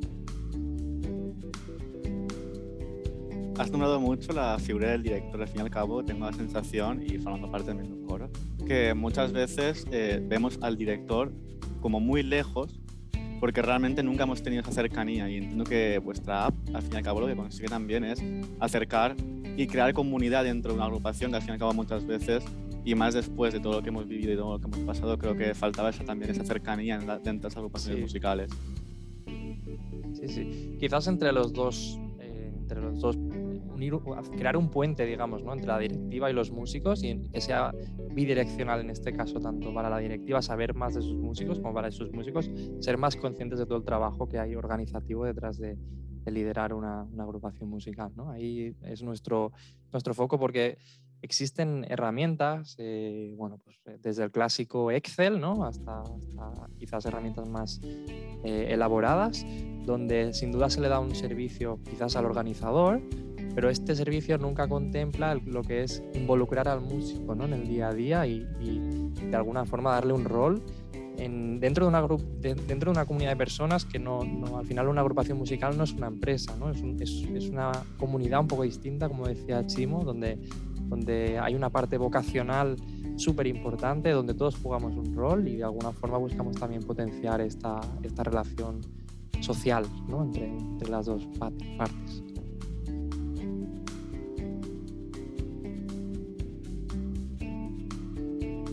Has 3.59 3.71
nombrado 3.71 4.01
mucho 4.01 4.33
la 4.33 4.59
figura 4.59 4.91
del 4.91 5.03
director, 5.03 5.41
al 5.41 5.49
fin 5.49 5.59
y 5.59 5.63
al 5.63 5.71
cabo 5.71 6.05
tengo 6.05 6.27
la 6.27 6.33
sensación, 6.33 7.03
y 7.03 7.19
formando 7.19 7.51
parte 7.51 7.69
también 7.69 7.89
de 7.89 8.01
un 8.01 8.07
coro, 8.07 8.31
que 8.67 8.95
muchas 8.95 9.33
veces 9.33 9.87
eh, 9.93 10.21
vemos 10.23 10.59
al 10.61 10.77
director 10.77 11.33
como 11.81 12.01
muy 12.01 12.23
lejos 12.23 12.81
porque 13.41 13.61
realmente 13.61 14.03
nunca 14.03 14.23
hemos 14.25 14.43
tenido 14.43 14.63
esa 14.63 14.73
cercanía 14.73 15.29
y 15.29 15.37
entiendo 15.37 15.65
que 15.65 15.99
vuestra 15.99 16.47
app 16.47 16.55
al 16.73 16.81
fin 16.81 16.95
y 16.95 16.97
al 16.97 17.03
cabo 17.03 17.21
lo 17.21 17.27
que 17.27 17.37
consigue 17.37 17.69
también 17.69 18.03
es 18.03 18.23
acercar 18.59 19.15
y 19.57 19.67
crear 19.67 19.93
comunidad 19.93 20.45
dentro 20.45 20.73
de 20.73 20.77
una 20.77 20.87
agrupación 20.87 21.31
que 21.31 21.37
al 21.37 21.43
fin 21.43 21.51
y 21.51 21.53
al 21.53 21.59
cabo 21.59 21.75
muchas 21.75 22.07
veces 22.07 22.43
y 22.85 22.95
más 22.95 23.15
después 23.15 23.53
de 23.53 23.61
todo 23.61 23.75
lo 23.75 23.83
que 23.83 23.89
hemos 23.89 24.09
vivido 24.09 24.33
y 24.33 24.37
todo 24.37 24.55
lo 24.55 24.59
que 24.59 24.67
hemos 24.67 24.81
pasado, 24.81 25.19
creo 25.19 25.37
que 25.37 25.55
faltaba 25.55 25.91
esa, 25.91 26.05
también 26.05 26.31
esa 26.31 26.45
cercanía 26.45 26.97
en 26.97 27.07
la, 27.07 27.19
dentro 27.19 27.49
de 27.49 27.53
las 27.53 27.57
agrupaciones 27.57 28.01
musicales. 28.01 28.51
Sí, 29.27 30.29
sí. 30.29 30.77
Quizás 30.79 31.07
entre 31.07 31.33
los 31.33 31.53
dos, 31.53 31.99
eh, 32.21 32.53
entre 32.55 32.81
los 32.81 33.01
dos 33.01 33.17
crear 34.37 34.57
un 34.57 34.71
puente, 34.71 35.07
digamos, 35.07 35.43
¿no? 35.43 35.53
entre 35.53 35.69
la 35.69 35.79
directiva 35.79 36.31
y 36.31 36.33
los 36.33 36.51
músicos 36.51 37.03
y 37.03 37.19
que 37.33 37.41
sea 37.41 37.73
bidireccional 38.11 38.81
en 38.81 38.91
este 38.91 39.13
caso, 39.13 39.41
tanto 39.41 39.73
para 39.73 39.91
la 39.91 39.99
directiva 39.99 40.43
saber 40.43 40.75
más 40.75 40.95
de 40.95 41.03
sus 41.03 41.17
músicos 41.17 41.59
como 41.59 41.75
para 41.75 41.91
sus 41.91 42.13
músicos 42.13 42.51
ser 42.81 42.99
más 42.99 43.17
conscientes 43.17 43.59
de 43.59 43.67
todo 43.67 43.79
el 43.79 43.85
trabajo 43.85 44.29
que 44.29 44.39
hay 44.39 44.55
organizativo 44.55 45.25
detrás 45.25 45.59
de, 45.59 45.77
liderar 46.27 46.73
una, 46.73 47.03
agrupación 47.19 47.69
musical. 47.69 48.11
¿no? 48.17 48.31
Ahí 48.31 48.75
es 48.83 49.03
nuestro, 49.03 49.53
nuestro 49.93 50.15
foco 50.15 50.39
porque 50.39 50.79
existen 51.25 51.87
herramientas, 51.89 52.77
eh, 52.79 53.35
bueno, 53.37 53.59
pues 53.65 53.81
eh, 53.87 53.99
desde 54.03 54.25
el 54.25 54.31
clásico 54.31 54.91
Excel 54.91 55.41
¿no? 55.41 55.65
hasta, 55.65 56.03
quizás 56.79 57.07
herramientas 57.07 57.49
más 57.49 57.81
eh, 57.83 58.69
elaboradas, 58.69 59.45
donde 59.87 60.35
sin 60.35 60.53
duda 60.53 60.69
se 60.69 60.83
le 60.83 60.89
da 60.89 61.01
un 61.01 61.15
servicio 61.15 61.81
quizás 61.89 62.15
al 62.17 62.27
organizador, 62.27 63.01
pero 63.55 63.71
este 63.71 63.95
servicio 63.95 64.37
nunca 64.39 64.69
contempla 64.69 65.35
lo 65.35 65.63
que 65.63 65.83
es 65.83 66.03
involucrar 66.15 66.69
al 66.69 66.81
músico 66.81 67.35
¿no? 67.35 67.45
en 67.45 67.53
el 67.53 67.67
día 67.67 67.89
a 67.89 67.95
día 67.95 68.27
y, 68.27 68.47
de 69.31 69.37
alguna 69.37 69.65
forma 69.65 69.93
darle 69.93 70.13
un 70.13 70.25
rol 70.25 70.63
en, 71.17 71.61
dentro, 71.61 71.85
de 71.85 71.89
una, 71.89 72.03
dentro 72.41 72.91
de 72.93 72.99
una 72.99 73.07
comunidad 73.07 73.31
de 73.31 73.37
personas 73.37 73.85
que 73.85 73.99
no, 73.99 74.21
al 74.57 74.67
final 74.67 74.89
una 74.89 75.01
agrupación 75.01 75.39
musical 75.39 75.77
no 75.77 75.85
es 75.85 75.93
una 75.93 76.09
empresa, 76.09 76.57
¿no? 76.59 76.71
Es, 76.71 76.83
es, 77.01 77.49
una 77.49 77.71
comunidad 77.99 78.41
un 78.41 78.49
poco 78.49 78.65
distinta, 78.65 79.09
como 79.09 79.27
decía 79.27 79.65
Chimo, 79.67 80.05
donde, 80.05 80.39
donde 80.89 81.39
hay 81.39 81.55
una 81.55 81.71
parte 81.71 81.99
vocacional 81.99 82.77
súper 83.17 83.47
importante, 83.47 84.11
donde 84.11 84.35
todos 84.35 84.57
jugamos 84.57 84.97
un 84.97 85.15
rol 85.15 85.47
y 85.47 85.57
de 85.57 85.65
alguna 85.65 85.93
forma 85.93 86.19
buscamos 86.19 86.57
también 86.57 86.83
potenciar 86.83 87.41
esta, 87.41 87.81
esta 88.03 88.25
relación 88.25 88.81
social 89.41 89.85
¿no? 90.09 90.25
entre 90.25 90.89
las 90.89 91.07
dos 91.07 91.25
partes. 91.79 92.24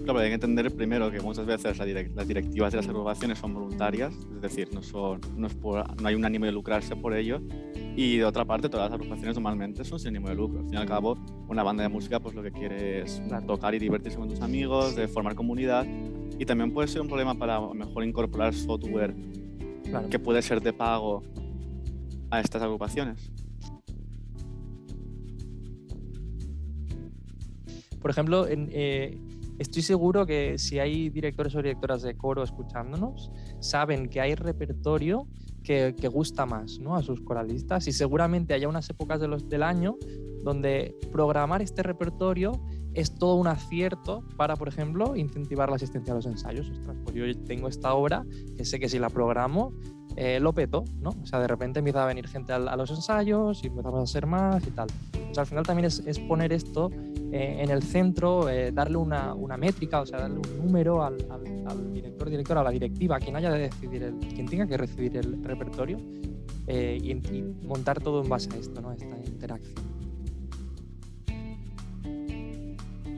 Claro, 0.03 0.19
hay 0.19 0.29
que 0.29 0.33
entender 0.33 0.75
primero 0.75 1.11
que 1.11 1.19
muchas 1.19 1.45
veces 1.45 1.77
las 1.77 2.27
directivas 2.27 2.71
de 2.71 2.77
las 2.77 2.87
agrupaciones 2.87 3.37
son 3.37 3.53
voluntarias, 3.53 4.13
es 4.35 4.41
decir, 4.41 4.69
no, 4.73 4.81
son, 4.81 5.21
no, 5.37 5.45
es 5.45 5.55
no 5.55 6.07
hay 6.07 6.15
un 6.15 6.25
ánimo 6.25 6.45
de 6.45 6.51
lucrarse 6.51 6.95
por 6.95 7.13
ello. 7.13 7.39
Y 7.95 8.17
de 8.17 8.25
otra 8.25 8.45
parte, 8.45 8.67
todas 8.67 8.89
las 8.89 8.99
agrupaciones 8.99 9.35
normalmente 9.35 9.83
son 9.83 9.99
sin 9.99 10.09
ánimo 10.09 10.29
de 10.29 10.35
lucro. 10.35 10.59
Al 10.59 10.65
fin 10.65 10.73
y 10.73 10.77
al 10.77 10.87
cabo, 10.87 11.17
una 11.47 11.61
banda 11.61 11.83
de 11.83 11.89
música 11.89 12.19
pues 12.19 12.33
lo 12.33 12.41
que 12.41 12.51
quiere 12.51 13.01
es 13.01 13.21
tocar 13.45 13.75
y 13.75 13.79
divertirse 13.79 14.17
con 14.17 14.27
tus 14.27 14.41
amigos, 14.41 14.95
de 14.95 15.07
formar 15.07 15.35
comunidad. 15.35 15.85
Y 16.39 16.45
también 16.45 16.71
puede 16.71 16.87
ser 16.87 17.01
un 17.01 17.07
problema 17.07 17.35
para 17.35 17.59
mejor 17.73 18.03
incorporar 18.03 18.53
software 18.53 19.13
que 20.09 20.19
puede 20.19 20.41
ser 20.41 20.61
de 20.61 20.73
pago 20.73 21.21
a 22.31 22.39
estas 22.39 22.61
agrupaciones. 22.63 23.31
Por 28.01 28.09
ejemplo, 28.09 28.47
en, 28.47 28.69
eh, 28.71 29.17
Estoy 29.61 29.83
seguro 29.83 30.25
que 30.25 30.57
si 30.57 30.79
hay 30.79 31.11
directores 31.11 31.53
o 31.53 31.59
directoras 31.59 32.01
de 32.01 32.17
coro 32.17 32.41
escuchándonos, 32.41 33.31
saben 33.59 34.09
que 34.09 34.19
hay 34.19 34.33
repertorio 34.33 35.27
que, 35.63 35.93
gusta 36.11 36.47
más 36.47 36.79
¿no? 36.79 36.95
a 36.95 37.03
sus 37.03 37.21
coralistas 37.21 37.87
y 37.87 37.91
seguramente 37.91 38.55
haya 38.55 38.67
unas 38.67 38.89
épocas 38.89 39.21
de 39.21 39.27
los, 39.27 39.47
del 39.47 39.61
año 39.61 39.97
donde 40.43 40.97
programar 41.11 41.61
este 41.61 41.83
repertorio 41.83 42.59
es 42.95 43.13
todo 43.13 43.35
un 43.35 43.45
acierto 43.45 44.27
para, 44.35 44.55
por 44.55 44.67
ejemplo, 44.67 45.15
incentivar 45.15 45.69
la 45.69 45.75
asistencia 45.75 46.11
a 46.13 46.15
los 46.15 46.25
ensayos. 46.25 46.67
Ostras, 46.67 46.97
pues 47.03 47.15
yo 47.15 47.43
tengo 47.43 47.67
esta 47.67 47.93
obra 47.93 48.25
que 48.57 48.65
sé 48.65 48.79
que 48.79 48.89
si 48.89 48.97
la 48.97 49.11
programo, 49.11 49.73
eh, 50.15 50.39
lo 50.39 50.53
peto, 50.53 50.83
¿no? 50.99 51.11
O 51.11 51.25
sea, 51.25 51.39
de 51.39 51.47
repente 51.47 51.79
empieza 51.79 52.03
a 52.03 52.05
venir 52.05 52.27
gente 52.27 52.51
a, 52.53 52.59
los 52.59 52.89
ensayos 52.91 53.63
y 53.63 53.67
empezamos 53.67 54.01
a 54.01 54.11
ser 54.11 54.25
más 54.25 54.65
y 54.67 54.71
tal. 54.71 54.87
Pues 55.11 55.37
al 55.37 55.45
final 55.45 55.65
también 55.65 55.85
es, 55.85 56.19
poner 56.19 56.51
esto 56.51 56.89
eh, 57.31 57.59
en 57.61 57.69
el 57.69 57.81
centro, 57.81 58.49
eh, 58.49 58.71
darle 58.71 58.97
una, 58.97 59.33
una, 59.33 59.57
métrica, 59.57 60.01
o 60.01 60.05
sea, 60.05 60.19
darle 60.19 60.39
un 60.39 60.65
número 60.65 61.03
al, 61.03 61.25
al, 61.29 61.93
director, 61.93 62.29
directora, 62.29 62.61
a 62.61 62.63
la 62.65 62.71
directiva, 62.71 63.15
a 63.15 63.19
quien 63.19 63.35
haya 63.35 63.51
de 63.51 63.59
decidir, 63.59 64.03
el, 64.03 64.19
quien 64.19 64.47
tenga 64.47 64.67
que 64.67 64.77
recibir 64.77 65.15
el 65.15 65.43
repertorio 65.43 65.97
y, 66.67 67.11
y, 67.11 67.55
montar 67.63 68.01
todo 68.01 68.21
en 68.23 68.29
base 68.29 68.49
a 68.53 68.57
esto, 68.57 68.81
¿no? 68.81 68.91
Esta 68.91 69.17
interacción. 69.25 69.75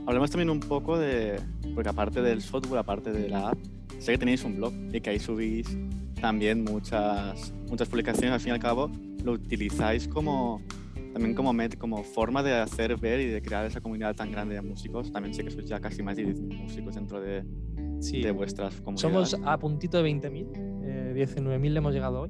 Hablemos 0.05 0.29
también 0.31 0.49
un 0.49 0.59
poco 0.59 0.97
de, 0.97 1.39
porque 1.73 1.89
aparte 1.89 2.21
del 2.21 2.41
software, 2.41 2.79
aparte 2.79 3.11
de 3.11 3.29
la 3.29 3.49
app, 3.49 3.57
sé 3.99 4.11
que 4.13 4.17
tenéis 4.17 4.43
un 4.43 4.57
blog 4.57 4.73
y 4.91 4.99
que 4.99 5.11
ahí 5.11 5.19
subís 5.19 5.77
también 6.23 6.63
muchas, 6.63 7.53
muchas 7.69 7.89
publicaciones. 7.89 8.31
Al 8.31 8.39
fin 8.39 8.51
y 8.51 8.53
al 8.53 8.59
cabo, 8.59 8.89
lo 9.25 9.33
utilizáis 9.33 10.07
como 10.07 10.61
también 11.11 11.35
como, 11.35 11.53
como 11.77 12.01
forma 12.01 12.41
de 12.41 12.53
hacer 12.53 12.95
ver 12.95 13.19
y 13.19 13.25
de 13.25 13.41
crear 13.41 13.65
esa 13.65 13.81
comunidad 13.81 14.15
tan 14.15 14.31
grande 14.31 14.55
de 14.55 14.61
músicos. 14.61 15.11
También 15.11 15.35
sé 15.35 15.43
que 15.43 15.51
sois 15.51 15.67
ya 15.67 15.81
casi 15.81 16.01
más 16.01 16.15
de 16.15 16.23
10 16.23 16.39
músicos 16.39 16.95
dentro 16.95 17.19
de, 17.19 17.43
de 17.43 18.31
vuestras 18.31 18.73
comunidades. 18.79 19.31
Somos 19.31 19.45
a 19.45 19.59
puntito 19.59 20.01
de 20.01 20.09
20.000, 20.09 20.47
eh, 20.85 21.27
19.000 21.27 21.69
le 21.69 21.77
hemos 21.77 21.93
llegado 21.93 22.21
hoy. 22.21 22.29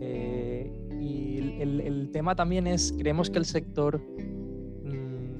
Eh, 0.00 0.88
y 1.00 1.60
el, 1.60 1.80
el, 1.82 2.10
tema 2.10 2.34
también 2.34 2.66
es, 2.66 2.92
creemos 2.98 3.30
que 3.30 3.38
el 3.38 3.44
sector 3.44 4.02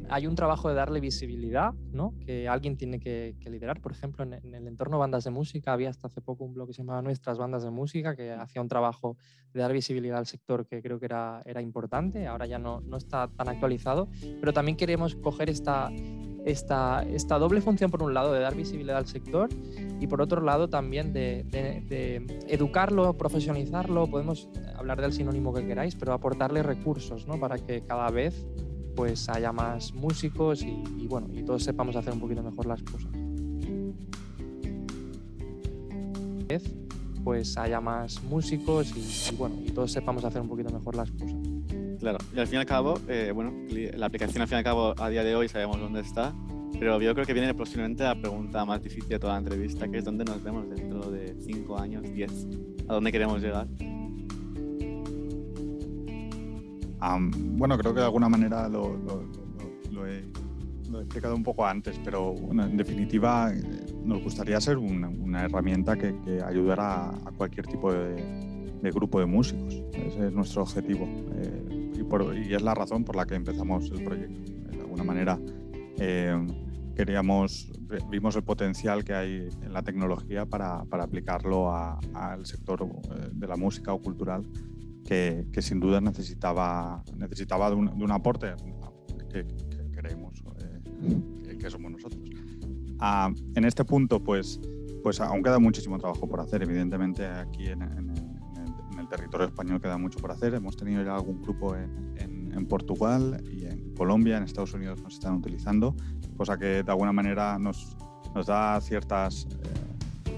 hay 0.08 0.26
un 0.26 0.34
trabajo 0.34 0.68
de 0.68 0.74
darle 0.74 1.00
visibilidad, 1.00 1.72
¿no? 1.92 2.14
que 2.24 2.48
alguien 2.48 2.76
tiene 2.76 3.00
que, 3.00 3.36
liderar. 3.46 3.80
Por 3.80 3.92
ejemplo, 3.92 4.24
en, 4.24 4.32
el 4.32 4.66
entorno 4.66 4.98
bandas 4.98 5.24
de 5.24 5.30
música 5.30 5.72
había 5.72 5.90
hasta 5.90 6.08
hace 6.08 6.20
poco 6.20 6.44
un 6.44 6.54
blog 6.54 6.68
que 6.68 6.74
se 6.74 6.82
llamaba 6.82 7.02
Nuestras 7.02 7.38
Bandas 7.38 7.62
de 7.62 7.70
Música, 7.70 8.16
que 8.16 8.32
hacía 8.32 8.60
un 8.60 8.68
trabajo 8.68 9.16
de 9.52 9.60
dar 9.60 9.72
visibilidad 9.72 10.18
al 10.18 10.26
sector 10.26 10.66
que 10.66 10.82
creo 10.82 10.98
que 10.98 11.06
era, 11.06 11.42
era 11.44 11.62
importante. 11.62 12.26
Ahora 12.26 12.46
ya 12.46 12.58
no, 12.58 12.80
no 12.80 12.96
está 12.96 13.28
tan 13.28 13.48
actualizado, 13.48 14.08
pero 14.40 14.52
también 14.52 14.76
queremos 14.76 15.14
coger 15.16 15.48
esta, 15.48 15.90
esta, 16.46 17.02
esta 17.02 17.38
doble 17.38 17.60
función, 17.60 17.90
por 17.90 18.02
un 18.02 18.14
lado, 18.14 18.32
de 18.32 18.40
dar 18.40 18.54
visibilidad 18.54 18.96
al 18.96 19.06
sector 19.06 19.48
y 20.00 20.06
por 20.06 20.22
otro 20.22 20.40
lado 20.40 20.68
también 20.68 21.12
de, 21.12 21.44
de, 21.44 22.44
educarlo, 22.48 23.12
profesionalizarlo. 23.14 24.06
Podemos 24.06 24.48
hablar 24.76 25.00
del 25.00 25.12
sinónimo 25.12 25.52
que 25.52 25.66
queráis, 25.66 25.96
pero 25.96 26.12
aportarle 26.12 26.62
recursos 26.62 27.26
¿no? 27.26 27.38
para 27.40 27.58
que 27.58 27.82
cada 27.82 28.10
vez 28.10 28.46
pues 28.96 29.28
haya 29.28 29.52
más 29.52 29.92
músicos 29.92 30.62
y, 30.62 31.06
bueno, 31.06 31.28
y 31.32 31.42
todos 31.42 31.62
sepamos 31.62 31.94
hacer 31.94 32.12
un 32.14 32.20
poquito 32.20 32.42
mejor 32.42 32.66
las 32.66 32.82
cosas. 32.82 33.10
Pues 37.22 37.58
haya 37.58 37.80
más 37.80 38.22
músicos 38.24 38.94
y, 38.96 39.34
bueno, 39.36 39.56
y 39.64 39.70
todos 39.70 39.92
sepamos 39.92 40.24
hacer 40.24 40.40
un 40.40 40.48
poquito 40.48 40.70
mejor 40.70 40.94
las 40.94 41.10
cosas. 41.10 41.36
Claro, 42.00 42.18
y 42.34 42.38
al 42.38 42.46
fin 42.46 42.56
y 42.56 42.58
al 42.58 42.66
cabo, 42.66 42.98
eh, 43.08 43.32
bueno, 43.34 43.52
la 43.94 44.06
aplicación 44.06 44.42
al 44.42 44.48
fin 44.48 44.56
y 44.56 44.58
al 44.58 44.64
cabo 44.64 44.94
a 44.96 45.08
día 45.08 45.24
de 45.24 45.34
hoy 45.34 45.48
sabemos 45.48 45.80
dónde 45.80 46.00
está, 46.00 46.34
pero 46.78 47.00
yo 47.00 47.12
creo 47.14 47.26
que 47.26 47.32
viene 47.32 47.52
próximamente 47.52 48.04
la 48.04 48.14
pregunta 48.14 48.64
más 48.64 48.82
difícil 48.82 49.08
de 49.08 49.18
toda 49.18 49.34
la 49.34 49.40
entrevista, 49.40 49.88
que 49.88 49.98
es 49.98 50.04
dónde 50.04 50.24
nos 50.24 50.42
vemos 50.42 50.68
dentro 50.68 51.10
de 51.10 51.36
5 51.40 51.78
años, 51.78 52.02
10, 52.02 52.48
a 52.88 52.94
dónde 52.94 53.12
queremos 53.12 53.42
llegar 53.42 53.66
bueno, 57.00 57.76
creo 57.78 57.92
que 57.94 58.00
de 58.00 58.06
alguna 58.06 58.28
manera 58.28 58.68
lo, 58.68 58.96
he, 60.06 60.24
explicado 61.00 61.34
un 61.34 61.42
poco 61.42 61.66
antes, 61.66 61.98
pero 62.04 62.34
en 62.50 62.76
definitiva 62.76 63.52
eh, 63.52 63.60
nos 64.04 64.22
gustaría 64.22 64.60
ser 64.60 64.78
una, 64.78 65.44
herramienta 65.44 65.96
que, 65.96 66.14
ayudara 66.44 67.10
a 67.10 67.32
cualquier 67.36 67.66
tipo 67.66 67.92
de, 67.92 68.54
grupo 68.94 69.18
de 69.18 69.26
músicos. 69.26 69.82
Ese 69.92 70.28
es 70.28 70.32
nuestro 70.32 70.62
objetivo 70.62 71.08
eh, 71.34 71.92
y, 72.36 72.54
es 72.54 72.62
la 72.62 72.74
razón 72.74 73.04
por 73.04 73.16
la 73.16 73.26
que 73.26 73.34
empezamos 73.34 73.90
el 73.90 74.04
proyecto. 74.04 74.52
De 74.70 74.80
alguna 74.80 75.02
manera 75.02 75.38
eh, 75.98 76.46
queríamos, 76.94 77.72
vimos 78.08 78.36
el 78.36 78.44
potencial 78.44 79.04
que 79.04 79.12
hay 79.12 79.48
en 79.60 79.72
la 79.72 79.82
tecnología 79.82 80.46
para, 80.46 80.84
aplicarlo 80.88 81.74
al 81.74 82.46
sector 82.46 82.88
de 83.32 83.46
la 83.46 83.56
música 83.56 83.92
o 83.92 84.00
cultural 84.00 84.46
que, 85.06 85.62
sin 85.62 85.80
duda 85.80 86.00
necesitaba, 86.00 87.02
necesitaba 87.16 87.70
de, 87.70 87.76
un, 87.76 88.10
aporte 88.10 88.54
que, 89.30 89.46
creemos 89.92 90.42
eh, 90.60 91.56
que, 91.58 91.70
somos 91.70 91.92
nosotros. 91.92 92.20
Ah, 92.98 93.32
en 93.54 93.64
este 93.64 93.84
punto, 93.84 94.22
pues, 94.22 94.60
pues 95.02 95.20
aún 95.20 95.42
queda 95.42 95.58
muchísimo 95.58 95.98
trabajo 95.98 96.28
por 96.28 96.40
hacer. 96.40 96.62
Evidentemente, 96.62 97.26
aquí 97.26 97.68
en, 97.68 97.82
el, 97.82 99.08
territorio 99.08 99.46
español 99.46 99.80
queda 99.80 99.96
mucho 99.96 100.18
por 100.18 100.32
hacer. 100.32 100.54
Hemos 100.54 100.76
tenido 100.76 101.04
ya 101.04 101.14
algún 101.14 101.40
grupo 101.40 101.76
en, 101.76 101.94
Portugal 102.68 103.44
y 103.52 103.66
en 103.66 103.94
Colombia, 103.94 104.38
en 104.38 104.42
Estados 104.42 104.72
Unidos 104.74 105.00
nos 105.00 105.14
están 105.14 105.34
utilizando, 105.34 105.94
cosa 106.36 106.58
que 106.58 106.82
de 106.82 106.90
alguna 106.90 107.12
manera 107.12 107.58
nos, 107.60 107.96
nos 108.34 108.46
da 108.46 108.80
ciertas... 108.80 109.46
Eh, 109.62 110.32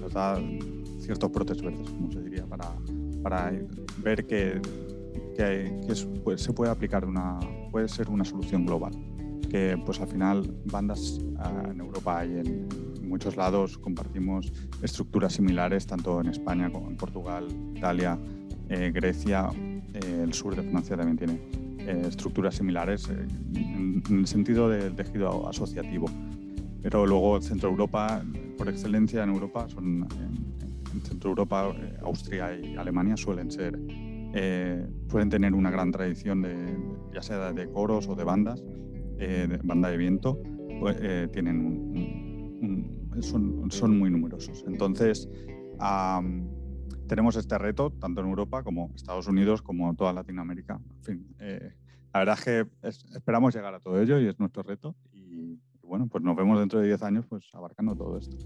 nos 0.00 0.12
da 0.12 0.38
ciertos 1.00 1.32
brotes 1.32 1.60
verdes, 1.62 1.88
como 1.90 2.12
se 2.12 2.20
para, 3.24 3.50
ver 4.02 4.26
que, 4.26 4.60
se 6.36 6.52
puede 6.52 6.70
aplicar 6.70 7.06
una, 7.06 7.40
puede 7.72 7.88
ser 7.88 8.10
una 8.10 8.24
solución 8.24 8.66
global, 8.66 8.92
que 9.50 9.80
pues 9.84 9.98
al 10.00 10.08
final 10.08 10.54
bandas 10.66 11.18
ah, 11.38 11.70
en 11.70 11.80
Europa 11.80 12.24
y 12.26 12.38
en 12.38 12.68
muchos 13.02 13.36
lados 13.36 13.78
compartimos 13.78 14.52
estructuras 14.82 15.32
similares, 15.32 15.86
tanto 15.86 16.20
en 16.20 16.28
España 16.28 16.70
como 16.70 16.90
en 16.90 16.96
Portugal, 16.96 17.48
Italia, 17.74 18.18
eh, 18.68 18.90
Grecia, 18.94 19.48
eh, 19.94 20.20
el 20.22 20.34
sur 20.34 20.54
de 20.54 20.62
Francia 20.62 20.96
también 20.96 21.16
tiene 21.16 21.40
eh, 21.78 22.02
estructuras 22.06 22.56
similares 22.56 23.08
en, 23.08 24.02
el 24.10 24.26
sentido 24.26 24.68
del 24.68 24.94
tejido 24.94 25.48
asociativo. 25.48 26.06
Pero 26.82 27.06
luego 27.06 27.40
Centro 27.40 27.70
Europa, 27.70 28.22
por 28.58 28.68
excelencia 28.68 29.22
en 29.22 29.30
Europa, 29.30 29.66
son 29.70 30.06
en, 30.20 30.53
Centro 31.02 31.30
Europa, 31.30 31.74
Austria 32.02 32.56
y 32.56 32.76
Alemania 32.76 33.16
suelen 33.16 33.50
ser, 33.50 33.78
pueden 35.08 35.30
tener 35.30 35.54
una 35.54 35.70
gran 35.70 35.90
tradición 35.90 36.42
de, 36.42 36.76
ya 37.12 37.22
sea 37.22 37.52
de 37.52 37.70
coros 37.70 38.08
o 38.08 38.14
de 38.14 38.24
bandas, 38.24 38.62
de 38.62 39.60
banda 39.62 39.90
de 39.90 39.96
viento, 39.96 40.40
pues, 40.80 40.96
tienen 41.32 42.64
son, 43.22 43.98
muy 43.98 44.10
numerosos. 44.10 44.64
Entonces, 44.66 45.28
tenemos 47.06 47.36
este 47.36 47.58
reto, 47.58 47.90
tanto 47.90 48.20
en 48.20 48.28
Europa 48.28 48.62
como 48.62 48.90
Estados 48.94 49.26
Unidos, 49.28 49.62
como 49.62 49.94
toda 49.94 50.12
Latinoamérica. 50.12 50.80
En 50.96 51.02
fin, 51.02 51.36
eh, 51.38 51.74
la 52.12 52.20
verdad 52.20 52.38
es 52.38 52.44
que 52.44 53.16
esperamos 53.16 53.54
llegar 53.54 53.74
a 53.74 53.80
todo 53.80 54.00
ello 54.00 54.20
y 54.20 54.26
es 54.26 54.38
nuestro 54.38 54.62
reto. 54.62 54.94
Y, 55.12 55.58
bueno, 55.82 56.08
pues 56.08 56.24
nos 56.24 56.36
vemos 56.36 56.58
dentro 56.58 56.80
de 56.80 56.86
10 56.86 57.02
años 57.02 57.26
pues 57.26 57.48
abarcando 57.52 57.94
todo 57.94 58.18
esto. 58.18 58.36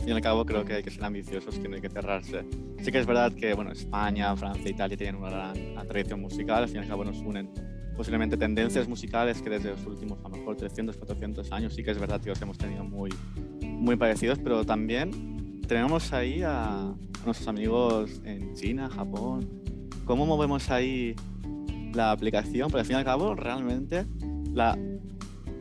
Fin 0.00 0.08
y 0.08 0.12
al 0.12 0.20
cabo 0.20 0.44
creo 0.44 0.64
que 0.64 0.74
hay 0.74 0.82
que 0.82 0.90
ser 0.90 1.04
ambiciosos, 1.04 1.58
que 1.58 1.68
no 1.68 1.76
hay 1.76 1.80
que 1.80 1.90
cerrarse. 1.90 2.44
Sí 2.82 2.90
que 2.90 2.98
es 2.98 3.06
verdad 3.06 3.32
que 3.32 3.54
bueno, 3.54 3.72
España, 3.72 4.34
Francia, 4.36 4.70
Italia 4.70 4.96
tienen 4.96 5.16
una 5.16 5.30
gran 5.30 5.88
tradición 5.88 6.20
musical, 6.20 6.62
al 6.62 6.68
fin 6.68 6.78
y 6.78 6.80
al 6.80 6.88
cabo 6.88 7.04
nos 7.04 7.18
unen 7.18 7.50
posiblemente 7.96 8.36
tendencias 8.36 8.88
musicales 8.88 9.42
que 9.42 9.50
desde 9.50 9.70
los 9.70 9.84
últimos 9.84 10.18
a 10.24 10.28
lo 10.28 10.36
mejor 10.36 10.56
300, 10.56 10.96
400 10.96 11.52
años 11.52 11.74
sí 11.74 11.82
que 11.82 11.90
es 11.90 11.98
verdad 11.98 12.20
que 12.20 12.30
los 12.30 12.40
hemos 12.40 12.56
tenido 12.56 12.82
muy, 12.82 13.10
muy 13.60 13.96
parecidos, 13.96 14.38
pero 14.38 14.64
también 14.64 15.60
tenemos 15.68 16.12
ahí 16.12 16.42
a, 16.42 16.94
nuestros 17.24 17.48
amigos 17.48 18.20
en 18.24 18.54
China, 18.54 18.88
Japón. 18.88 19.48
¿Cómo 20.04 20.26
movemos 20.26 20.70
ahí 20.70 21.14
la 21.92 22.12
aplicación? 22.12 22.70
Porque 22.70 22.80
al 22.80 22.86
fin 22.86 22.96
y 22.96 22.98
al 22.98 23.04
cabo, 23.04 23.34
realmente 23.34 24.06
la 24.52 24.78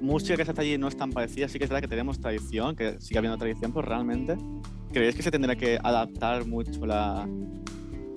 música 0.01 0.37
que 0.37 0.45
se 0.45 0.51
hace 0.51 0.61
allí 0.61 0.77
no 0.77 0.87
es 0.87 0.97
tan 0.97 1.11
parecida. 1.11 1.47
Sí 1.47 1.57
que 1.57 1.65
es 1.65 1.69
verdad 1.69 1.81
que 1.81 1.87
tenemos 1.87 2.19
tradición, 2.19 2.75
que 2.75 2.99
sigue 2.99 3.17
habiendo 3.17 3.37
tradición, 3.37 3.71
pero 3.73 3.87
realmente, 3.87 4.37
¿creéis 4.91 5.15
que 5.15 5.23
se 5.23 5.31
tendrá 5.31 5.55
que 5.55 5.79
adaptar 5.81 6.45
mucho 6.45 6.85
la, 6.85 7.27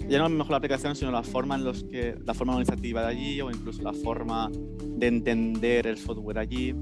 ya 0.09 0.19
no 0.19 0.29
mejor 0.29 0.51
la 0.51 0.57
aplicación, 0.59 0.95
sino 0.95 1.11
la 1.11 1.23
forma 1.23 1.55
en 1.55 1.65
los 1.65 1.85
que 1.85 2.17
la 2.25 2.35
forma 2.35 2.55
organizativa 2.55 3.03
de 3.03 3.09
allí 3.09 3.41
o 3.41 3.51
incluso 3.51 3.83
la 3.83 3.93
forma 3.93 4.51
de 4.51 5.07
entender 5.07 5.87
el 5.87 5.99
software 5.99 6.39
allí. 6.39 6.75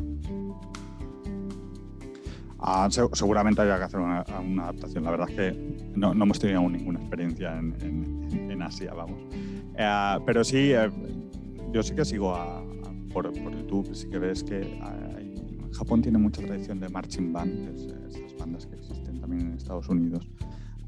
Ah, 2.58 2.88
seguramente 2.90 3.62
había 3.62 3.78
que 3.78 3.84
hacer 3.84 4.00
una, 4.00 4.20
adaptación. 4.20 5.04
La 5.04 5.10
verdad 5.12 5.30
es 5.30 5.36
que 5.36 5.76
no, 5.96 6.12
no 6.12 6.24
hemos 6.24 6.38
tenido 6.38 6.58
aún 6.58 6.72
ninguna 6.72 7.00
experiencia 7.00 7.56
en, 7.58 8.28
en, 8.32 8.62
Asia, 8.62 8.92
vamos. 8.92 9.18
Eh, 9.78 10.18
pero 10.26 10.44
sí, 10.44 10.72
eh, 10.72 10.90
yo 11.72 11.82
sí 11.82 11.94
que 11.94 12.04
sigo 12.04 12.34
por, 13.12 13.32
por, 13.42 13.56
YouTube, 13.56 13.94
sí 13.94 14.08
que 14.08 14.18
ves 14.18 14.42
que 14.42 14.78
Japón 15.72 16.02
tiene 16.02 16.18
mucha 16.18 16.42
tradición 16.42 16.80
de 16.80 16.88
marching 16.88 17.32
band, 17.32 17.78
esas 17.78 18.36
bandas 18.36 18.66
que 18.66 18.76
existen 18.76 19.20
también 19.20 19.48
en 19.48 19.52
Estados 19.54 19.88
Unidos. 19.88 20.28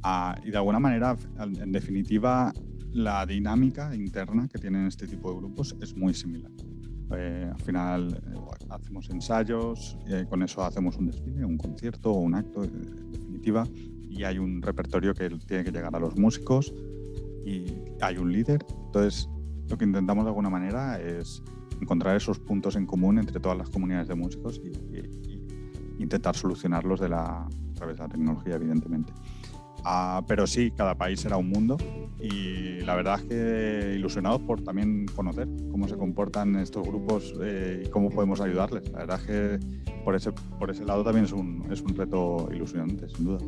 Ah, 0.02 0.37
y 0.45 0.50
de 0.50 0.57
alguna 0.57 0.81
manera, 0.81 1.17
en 1.38 1.73
definitiva, 1.73 2.53
la 2.92 3.25
dinámica 3.25 3.94
interna 3.94 4.49
que 4.49 4.59
tienen 4.59 4.87
este 4.87 5.07
tipo 5.07 5.31
de 5.31 5.38
grupos 5.38 5.77
es 5.81 5.96
muy 5.96 6.12
similar. 6.12 6.51
Eh, 7.14 7.51
al 7.53 7.61
final 7.61 8.12
eh, 8.12 8.66
hacemos 8.70 9.11
ensayos, 9.11 9.99
eh, 10.09 10.25
con 10.29 10.42
eso 10.42 10.64
hacemos 10.64 10.96
un 10.96 11.07
desfile, 11.07 11.44
un 11.44 11.59
concierto 11.59 12.11
o 12.11 12.20
un 12.20 12.35
acto, 12.35 12.64
en 12.64 13.12
definitiva, 13.12 13.66
y 14.09 14.25
hay 14.25 14.38
un 14.38 14.62
repertorio 14.62 15.14
que 15.14 15.29
tiene 15.46 15.64
que 15.64 15.70
llegar 15.70 15.94
a 15.94 16.01
los 16.01 16.16
músicos 16.16 16.73
y 17.44 17.66
hay 18.01 18.16
un 18.16 18.33
líder. 18.33 18.64
Entonces, 18.87 19.29
lo 19.68 19.77
que 19.77 19.85
intentamos 19.85 20.25
de 20.25 20.31
alguna 20.31 20.51
manera 20.51 21.01
es 21.01 21.42
encontrar 21.83 22.16
esos 22.16 22.38
puntos 22.38 22.77
en 22.77 22.87
común 22.87 23.18
entre 23.18 23.40
todas 23.40 23.59
las 23.59 23.68
comunidades 23.68 24.09
de 24.09 24.14
músicos 24.14 24.61
y, 24.64 25.03
intentar 25.99 26.35
solucionarlos 26.35 26.99
de 26.99 27.09
la, 27.09 27.45
a 27.45 27.75
través 27.75 27.97
de 27.97 28.03
la 28.03 28.09
tecnología, 28.09 28.55
evidentemente. 28.57 29.12
Ah, 29.85 30.23
pero 30.27 30.47
sí, 30.47 30.73
cada 30.73 30.97
país 30.97 31.21
será 31.21 31.37
un 31.37 31.49
mundo 31.49 31.77
y 32.21 32.81
la 32.81 32.97
verdad 32.97 33.21
es 33.21 33.27
que 33.27 33.95
ilusionados 33.95 34.40
por 34.42 34.62
también 34.62 35.07
conocer 35.07 35.49
cómo 35.71 35.87
se 35.87 35.97
comportan 35.97 36.57
estos 36.57 36.87
grupos 36.87 37.35
eh, 37.40 37.85
y 37.85 37.88
cómo 37.90 38.11
podemos 38.11 38.40
ayudarles. 38.40 38.90
La 38.90 38.99
verdad 39.01 39.21
es 39.21 39.27
que 39.27 39.61
por 40.05 40.16
ese, 40.16 40.33
por 40.33 40.71
ese 40.71 40.85
lado 40.85 41.05
también 41.05 41.27
es 41.27 41.33
un, 41.33 41.66
es 41.71 41.81
un 41.83 41.95
reto 41.95 42.49
ilusionante, 42.53 43.09
sin 43.09 43.25
duda. 43.27 43.38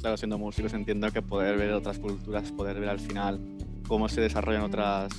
Claro, 0.00 0.16
siendo 0.16 0.38
músicos 0.38 0.72
entiendo 0.72 1.10
que 1.10 1.22
poder 1.22 1.56
ver 1.56 1.72
otras 1.72 1.98
culturas, 1.98 2.50
poder 2.52 2.80
ver 2.80 2.88
al 2.88 3.00
final 3.00 3.55
cómo 3.86 4.08
se 4.08 4.20
desarrollan 4.20 4.62
otras 4.62 5.10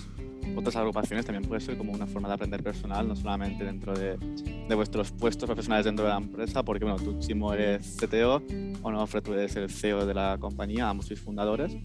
otras 0.56 0.76
agrupaciones 0.76 1.26
también 1.26 1.44
puede 1.44 1.62
ser 1.62 1.78
como 1.78 1.92
una 1.92 2.08
forma 2.08 2.28
de 2.28 2.34
aprender 2.34 2.64
personal, 2.64 3.08
no 3.08 3.16
solamente 3.16 3.64
dentro 3.64 3.94
de, 3.94 4.18
de 4.18 4.76
vuestros 4.76 5.12
puestos 5.12 5.46
profesionales 5.46 5.86
dentro 5.86 6.06
de 6.06 6.12
la 6.12 6.18
empresa, 6.18 6.64
porque 6.64 6.86
bueno, 6.86 7.00
tú, 7.00 7.18
Chimo, 7.20 7.54
eres 7.54 7.98
CTO, 8.00 8.42
o 8.82 8.92
no, 8.92 9.06
tú 9.08 9.34
eres 9.34 9.56
el 9.56 9.70
CEO 9.70 10.06
de 10.06 10.14
la 10.14 10.38
compañía, 10.40 10.90
ambos 10.90 11.08
sois 11.08 11.20
fundadores, 11.20 11.76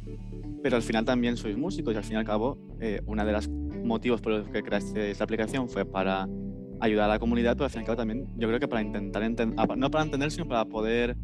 pero 0.62 0.76
al 0.76 0.82
final 0.82 1.04
también 1.04 1.36
sois 1.36 1.56
músicos 1.56 1.94
y 1.94 1.96
al 1.96 2.04
fin 2.04 2.14
y 2.14 2.16
al 2.16 2.24
cabo, 2.24 2.58
eh, 2.80 3.00
uno 3.06 3.24
de 3.24 3.32
los 3.32 3.48
motivos 3.48 4.20
por 4.20 4.32
los 4.32 4.48
que 4.48 4.62
creaste 4.62 5.10
esta 5.10 5.24
aplicación 5.24 5.68
fue 5.68 5.84
para 5.84 6.28
ayudar 6.80 7.10
a 7.10 7.14
la 7.14 7.18
comunidad, 7.18 7.54
pero 7.54 7.64
al 7.64 7.70
fin 7.70 7.80
y 7.80 7.82
al 7.82 7.86
cabo 7.86 7.96
también 7.96 8.26
yo 8.36 8.48
creo 8.48 8.58
que 8.58 8.68
para 8.68 8.82
intentar 8.82 9.22
no 9.76 9.90
para 9.90 10.04
entender, 10.04 10.30
sino 10.30 10.48
para 10.48 10.64
poder 10.64 11.16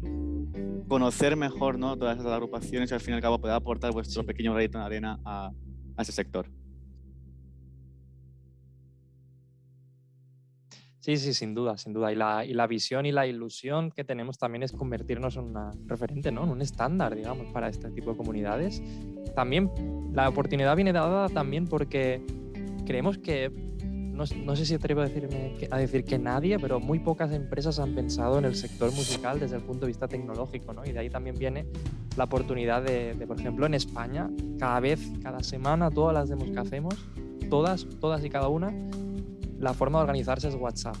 conocer 0.89 1.37
mejor 1.37 1.79
¿no? 1.79 1.95
todas 1.95 2.19
esas 2.19 2.31
agrupaciones 2.31 2.91
y 2.91 2.93
al 2.93 2.99
fin 2.99 3.13
y 3.13 3.15
al 3.15 3.21
cabo 3.21 3.39
poder 3.39 3.55
aportar 3.55 3.93
vuestro 3.93 4.25
pequeño 4.25 4.53
granito 4.53 4.77
en 4.79 4.83
arena 4.83 5.19
a, 5.23 5.51
a 5.95 6.01
ese 6.01 6.11
sector. 6.11 6.49
Sí, 10.99 11.15
sí, 11.15 11.33
sin 11.33 11.55
duda, 11.55 11.77
sin 11.77 11.93
duda. 11.93 12.11
Y 12.11 12.15
la, 12.15 12.43
y 12.43 12.53
la 12.53 12.67
visión 12.67 13.05
y 13.05 13.11
la 13.11 13.25
ilusión 13.25 13.89
que 13.91 14.03
tenemos 14.03 14.37
también 14.37 14.63
es 14.63 14.73
convertirnos 14.73 15.37
en 15.37 15.55
un 15.55 15.87
referente, 15.87 16.31
¿no? 16.31 16.43
En 16.43 16.49
un 16.49 16.61
estándar, 16.61 17.15
digamos, 17.15 17.47
para 17.53 17.69
este 17.69 17.89
tipo 17.91 18.11
de 18.11 18.17
comunidades. 18.17 18.81
También 19.33 19.71
la 20.13 20.27
oportunidad 20.27 20.75
viene 20.75 20.91
dada 20.91 21.29
también 21.29 21.65
porque 21.65 22.21
creemos 22.85 23.17
que, 23.17 23.68
no, 24.19 24.25
no 24.43 24.55
sé 24.55 24.65
si 24.65 24.75
atrevo 24.75 25.01
a, 25.01 25.05
decirme, 25.05 25.55
a 25.71 25.77
decir 25.77 26.03
que 26.03 26.19
nadie, 26.19 26.59
pero 26.59 26.79
muy 26.79 26.99
pocas 26.99 27.31
empresas 27.31 27.79
han 27.79 27.95
pensado 27.95 28.37
en 28.37 28.45
el 28.45 28.55
sector 28.55 28.91
musical 28.91 29.39
desde 29.39 29.55
el 29.55 29.63
punto 29.63 29.85
de 29.85 29.87
vista 29.87 30.07
tecnológico, 30.07 30.73
¿no? 30.73 30.85
Y 30.85 30.91
de 30.91 30.99
ahí 30.99 31.09
también 31.09 31.37
viene 31.37 31.65
la 32.17 32.25
oportunidad 32.25 32.83
de, 32.83 33.15
de 33.15 33.27
por 33.27 33.39
ejemplo, 33.39 33.65
en 33.65 33.73
España, 33.73 34.29
cada 34.59 34.79
vez, 34.81 34.99
cada 35.23 35.41
semana, 35.41 35.89
todas 35.89 36.13
las 36.13 36.27
demos 36.27 36.51
que 36.51 36.59
hacemos, 36.59 36.95
todas, 37.49 37.87
todas 37.99 38.23
y 38.25 38.29
cada 38.29 38.49
una, 38.49 38.73
la 39.57 39.73
forma 39.73 39.99
de 39.99 40.03
organizarse 40.03 40.49
es 40.49 40.55
WhatsApp. 40.55 40.95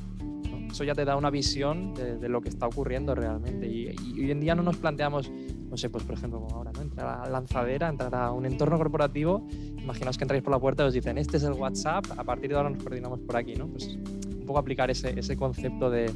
Eso 0.71 0.83
ya 0.83 0.93
te 0.93 1.03
da 1.03 1.15
una 1.15 1.29
visión 1.29 1.93
de, 1.93 2.29
lo 2.29 2.41
que 2.41 2.49
está 2.49 2.67
ocurriendo 2.67 3.15
realmente. 3.15 3.67
Y, 3.67 3.87
hoy 3.87 4.31
en 4.31 4.39
día 4.39 4.55
no 4.55 4.63
nos 4.63 4.77
planteamos, 4.77 5.31
no 5.69 5.77
sé, 5.77 5.89
pues 5.89 6.03
por 6.03 6.15
ejemplo, 6.15 6.39
como 6.39 6.55
ahora, 6.55 6.71
¿no? 6.73 6.81
entrar 6.81 7.07
a 7.07 7.25
la 7.25 7.29
lanzadera, 7.29 7.89
entrar 7.89 8.13
a 8.15 8.31
un 8.31 8.45
entorno 8.45 8.77
corporativo, 8.77 9.47
imaginaos 9.77 10.17
que 10.17 10.23
entráis 10.23 10.43
por 10.43 10.51
la 10.51 10.59
puerta 10.59 10.83
y 10.83 10.87
os 10.87 10.93
dicen, 10.93 11.17
este 11.17 11.37
es 11.37 11.43
el 11.43 11.53
WhatsApp, 11.53 12.05
a 12.17 12.23
partir 12.23 12.49
de 12.49 12.57
ahora 12.57 12.69
nos 12.69 12.81
coordinamos 12.81 13.19
por 13.19 13.37
aquí, 13.37 13.55
¿no? 13.55 13.67
Pues 13.67 13.87
un 13.87 14.45
poco 14.45 14.59
aplicar 14.59 14.89
ese, 14.89 15.17
ese 15.19 15.37
concepto 15.37 15.89
de, 15.91 16.11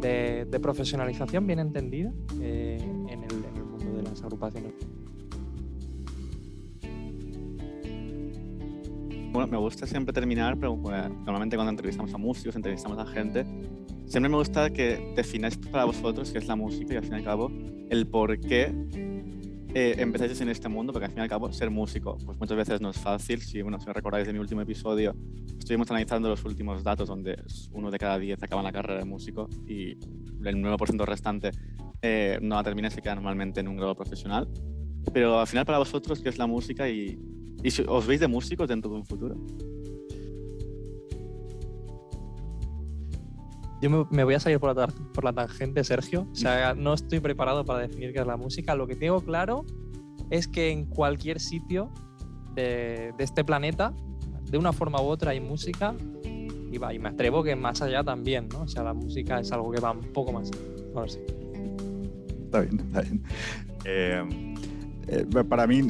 de, 0.00 0.60
profesionalización 0.60 1.46
bien 1.46 1.58
entendida 1.58 2.12
eh, 2.40 2.78
en, 2.80 3.22
el, 3.24 3.44
en 3.44 3.56
el 3.56 3.64
mundo 3.64 3.96
de 3.96 4.02
las 4.02 4.22
agrupaciones. 4.22 4.72
Bueno, 9.30 9.46
me 9.46 9.58
gusta 9.58 9.86
siempre 9.86 10.14
terminar, 10.14 10.56
pero 10.56 10.76
normalmente 10.76 11.56
cuando 11.56 11.70
entrevistamos 11.70 12.12
a 12.14 12.18
músicos, 12.18 12.56
entrevistamos 12.56 12.98
a 12.98 13.04
gente, 13.04 13.44
siempre 14.06 14.30
me 14.30 14.36
gusta 14.36 14.70
que 14.70 15.12
defináis 15.14 15.58
para 15.58 15.84
vosotros 15.84 16.32
qué 16.32 16.38
es 16.38 16.46
la 16.48 16.56
música 16.56 16.94
y 16.94 16.96
al 16.96 17.04
fin 17.04 17.12
y 17.12 17.16
al 17.16 17.24
cabo 17.24 17.50
el 17.90 18.06
por 18.06 18.38
qué 18.40 18.74
eh, 19.74 19.94
empezáis 19.98 20.40
en 20.40 20.48
este 20.48 20.68
mundo, 20.68 20.92
porque 20.92 21.06
al 21.06 21.10
fin 21.10 21.20
y 21.20 21.22
al 21.22 21.28
cabo 21.28 21.52
ser 21.52 21.70
músico, 21.70 22.16
pues 22.24 22.38
muchas 22.38 22.56
veces 22.56 22.80
no 22.80 22.90
es 22.90 22.98
fácil. 22.98 23.40
Si, 23.42 23.62
bueno, 23.62 23.78
si 23.80 23.90
recordáis 23.90 24.26
de 24.26 24.32
mi 24.32 24.38
último 24.38 24.60
episodio, 24.60 25.14
estuvimos 25.58 25.90
analizando 25.90 26.28
los 26.28 26.44
últimos 26.44 26.82
datos 26.82 27.08
donde 27.08 27.42
uno 27.72 27.90
de 27.90 27.98
cada 27.98 28.18
diez 28.18 28.42
acaba 28.42 28.62
la 28.62 28.72
carrera 28.72 28.98
de 28.98 29.04
músico 29.04 29.48
y 29.66 29.92
el 30.44 30.56
9% 30.56 31.04
restante 31.04 31.50
eh, 32.02 32.38
no 32.40 32.56
la 32.56 32.64
termina 32.64 32.88
y 32.88 32.90
se 32.90 33.02
queda 33.02 33.14
normalmente 33.14 33.60
en 33.60 33.68
un 33.68 33.76
grado 33.76 33.94
profesional. 33.94 34.48
Pero 35.12 35.40
al 35.40 35.46
final 35.46 35.64
para 35.64 35.78
vosotros, 35.78 36.20
¿qué 36.20 36.28
es 36.28 36.38
la 36.38 36.46
música 36.46 36.88
y 36.88 37.18
¿Y 37.62 37.70
os 37.88 38.06
veis 38.06 38.20
de 38.20 38.28
músicos 38.28 38.68
dentro 38.68 38.90
de 38.90 38.96
un 38.98 39.04
futuro? 39.04 39.36
Yo 43.80 44.06
me, 44.10 44.24
voy 44.24 44.34
a 44.34 44.40
salir 44.40 44.58
por 44.58 45.24
la, 45.24 45.32
tangente, 45.32 45.84
Sergio. 45.84 46.26
O 46.32 46.34
sea, 46.34 46.74
no 46.74 46.94
estoy 46.94 47.20
preparado 47.20 47.64
para 47.64 47.80
definir 47.80 48.12
qué 48.12 48.20
es 48.20 48.26
la 48.26 48.36
música. 48.36 48.74
Lo 48.74 48.86
que 48.86 48.96
tengo 48.96 49.20
claro 49.20 49.64
es 50.30 50.48
que 50.48 50.70
en 50.70 50.86
cualquier 50.86 51.38
sitio 51.38 51.92
de, 52.54 53.12
de 53.16 53.24
este 53.24 53.44
planeta, 53.44 53.94
de 54.50 54.58
una 54.58 54.72
forma 54.72 55.00
u 55.00 55.04
otra, 55.04 55.30
hay 55.30 55.40
música 55.40 55.94
y, 56.70 56.78
va, 56.78 56.92
y 56.92 56.98
me 56.98 57.08
atrevo 57.08 57.42
que 57.42 57.56
más 57.56 57.80
allá 57.82 58.04
también, 58.04 58.48
¿no? 58.48 58.62
O 58.62 58.68
sea, 58.68 58.82
la 58.82 58.94
música 58.94 59.40
es 59.40 59.50
algo 59.52 59.70
que 59.70 59.80
va 59.80 59.92
un 59.92 60.12
poco 60.12 60.32
más 60.32 60.50
allá. 60.50 61.16
Está 62.44 62.60
bien, 62.60 62.80
está 62.80 63.00
bien. 63.02 63.22
Eh, 63.84 64.54
eh, 65.10 65.26
para 65.48 65.66
mí, 65.66 65.80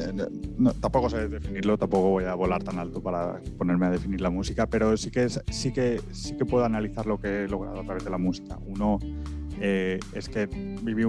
no, 0.57 0.73
tampoco 0.73 1.09
sé 1.09 1.27
definirlo, 1.27 1.77
tampoco 1.77 2.09
voy 2.09 2.23
a 2.23 2.35
volar 2.35 2.63
tan 2.63 2.79
alto 2.79 3.01
para 3.01 3.41
ponerme 3.57 3.87
a 3.87 3.91
definir 3.91 4.21
la 4.21 4.29
música, 4.29 4.65
pero 4.65 4.95
sí 4.95 5.11
que, 5.11 5.27
sí 5.29 5.73
que, 5.73 6.01
sí 6.11 6.37
que 6.37 6.45
puedo 6.45 6.63
analizar 6.63 7.05
lo 7.05 7.19
que 7.19 7.43
he 7.43 7.47
logrado 7.49 7.81
a 7.81 7.83
través 7.83 8.05
de 8.05 8.09
la 8.09 8.17
música. 8.17 8.57
Uno 8.65 8.97
eh, 9.59 9.99
es 10.13 10.29
que 10.29 10.45
viví 10.45 11.03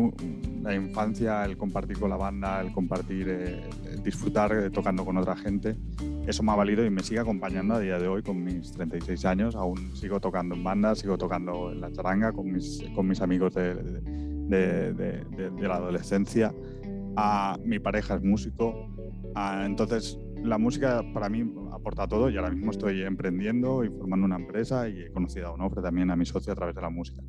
la 0.61 0.75
infancia, 0.75 1.45
el 1.45 1.57
compartir 1.57 2.01
con 2.01 2.11
la 2.11 2.17
banda, 2.17 2.61
el 2.61 2.73
compartir, 2.73 3.29
eh, 3.29 3.61
disfrutar 4.03 4.71
tocando 4.73 5.05
con 5.05 5.17
otra 5.17 5.37
gente. 5.37 5.77
Eso 6.27 6.43
me 6.43 6.51
ha 6.51 6.57
valido 6.57 6.85
y 6.85 6.91
me 6.91 7.05
sigue 7.05 7.21
acompañando 7.21 7.75
a 7.75 7.81
día 7.81 7.99
de 8.01 8.09
hoy 8.09 8.23
con 8.23 8.43
mis 8.43 8.73
36 8.73 9.25
años. 9.25 9.55
Aún 9.55 9.95
sigo 9.95 10.19
tocando 10.19 10.57
en 10.57 10.65
bandas, 10.65 10.99
sigo 10.99 11.17
tocando 11.17 11.71
en 11.71 11.81
la 11.81 11.93
charanga 11.93 12.33
con 12.33 12.51
mis, 12.51 12.83
con 12.93 13.07
mis 13.07 13.21
amigos 13.21 13.55
de, 13.55 13.75
de, 13.75 14.93
de 14.93 15.69
la 15.69 15.77
adolescencia 15.77 16.53
mi 17.65 17.79
pareja 17.79 18.15
es 18.15 18.23
músico, 18.23 18.75
entonces 19.65 20.19
la 20.43 20.59
música 20.59 21.03
para 21.13 21.29
mí 21.29 21.45
aporta 21.73 22.09
todo 22.09 22.31
y 22.31 22.37
ahora 22.37 22.51
mismo 22.51 22.71
estoy 22.71 23.03
emprendiendo 23.03 23.85
y 23.85 23.89
formando 23.89 24.27
una 24.27 24.37
empresa 24.37 24.89
y 24.89 25.03
he 25.03 25.13
conocido 25.13 25.49
a 25.49 25.53
Onofre 25.53 25.83
también 25.83 26.11
a 26.11 26.17
mi 26.17 26.27
socio 26.27 26.53
a 26.53 26.57
través 26.57 26.75
de 26.75 26.83
la 26.83 26.91
música. 26.91 27.23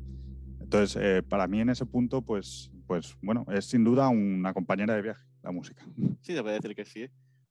Entonces, 0.60 1.00
eh, 1.02 1.22
para 1.22 1.46
mí 1.46 1.60
en 1.60 1.68
ese 1.68 1.84
punto, 1.84 2.22
pues, 2.22 2.70
pues 2.86 3.16
bueno, 3.20 3.44
es 3.52 3.66
sin 3.66 3.84
duda 3.84 4.08
una 4.08 4.54
compañera 4.54 4.94
de 4.94 5.02
viaje, 5.02 5.22
la 5.42 5.52
música. 5.52 5.84
Sí, 6.22 6.34
te 6.34 6.42
puede 6.42 6.54
decir 6.54 6.74
que 6.74 6.84
sí. 6.84 7.08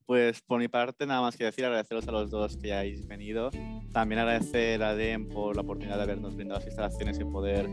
Pues 0.07 0.41
por 0.41 0.59
mi 0.59 0.67
parte, 0.67 1.05
nada 1.05 1.21
más 1.21 1.37
que 1.37 1.45
decir, 1.45 1.63
agradeceros 1.63 2.07
a 2.07 2.11
los 2.11 2.31
dos 2.31 2.57
que 2.57 2.73
hayáis 2.73 3.07
venido. 3.07 3.51
También 3.93 4.19
agradecer 4.19 4.81
a 4.81 4.95
DEM 4.95 5.29
por 5.29 5.55
la 5.55 5.61
oportunidad 5.61 5.97
de 5.97 6.03
habernos 6.03 6.35
brindado 6.35 6.59
las 6.59 6.67
instalaciones 6.67 7.19
y 7.19 7.23
poder 7.23 7.69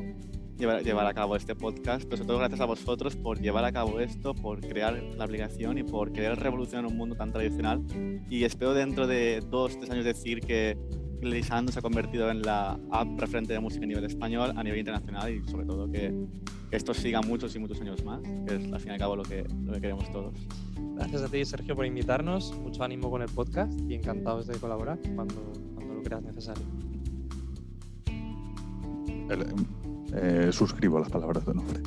llevar, 0.59 0.83
llevar 0.83 1.07
a 1.07 1.15
cabo 1.15 1.37
este 1.37 1.55
podcast, 1.55 2.05
pero 2.05 2.17
sobre 2.17 2.27
todo 2.29 2.39
gracias 2.39 2.61
a 2.61 2.67
vosotros 2.67 3.17
por 3.17 3.41
llevar 3.41 3.65
a 3.65 3.73
cabo 3.73 4.01
esto, 4.01 4.35
por 4.35 4.61
crear 4.61 5.03
la 5.17 5.25
aplicación 5.25 5.79
y 5.79 5.83
por 5.83 6.13
querer 6.13 6.39
revolucionar 6.39 6.87
un 6.87 6.97
mundo 6.97 7.17
tan 7.17 7.33
tradicional. 7.33 7.83
Y 8.29 8.45
espero 8.45 8.75
dentro 8.75 9.07
de 9.07 9.43
dos, 9.49 9.79
tres 9.79 9.91
años 9.91 10.05
decir 10.05 10.41
que 10.41 10.77
Lisando 11.21 11.73
se 11.73 11.81
ha 11.81 11.83
convertido 11.83 12.31
en 12.31 12.43
la 12.43 12.79
app 12.93 13.19
referente 13.19 13.53
de 13.53 13.59
música 13.59 13.85
a 13.85 13.89
nivel 13.89 14.05
español, 14.05 14.53
a 14.57 14.63
nivel 14.63 14.79
internacional 14.79 15.35
y 15.35 15.49
sobre 15.49 15.67
todo 15.67 15.91
que, 15.91 16.15
esto 16.71 16.93
siga 16.93 17.23
muchos 17.23 17.55
y 17.57 17.59
muchos 17.59 17.81
años 17.81 18.05
más, 18.05 18.21
que 18.21 18.57
es 18.57 18.73
al 18.73 18.81
fin 18.81 18.91
y 18.91 18.93
al 18.93 18.99
cabo 18.99 19.17
lo 19.17 19.23
que, 19.23 19.45
lo 19.65 19.73
que 19.73 19.81
queremos 19.81 20.11
todos. 20.13 20.35
Gracias 20.97 21.23
a 21.23 21.29
ti, 21.29 21.45
Sergio, 21.45 21.75
por 21.75 21.87
invitarnos. 21.87 22.55
Mucho 22.59 22.83
ánimo 22.83 23.11
con 23.11 23.23
el 23.23 23.29
podcast 23.29 23.73
y 23.89 23.95
encantados 23.95 24.47
de 24.47 24.59
colaborar 24.59 24.99
cuando, 25.15 25.53
cuando 25.75 25.95
lo 25.95 26.03
creas 26.03 26.23
necesario. 26.23 26.65
El, 29.31 29.47
eh, 30.15 30.51
suscribo 30.53 30.99
las 30.99 31.11
palabras 31.11 31.45
de 31.47 31.55
nombre. 31.55 31.81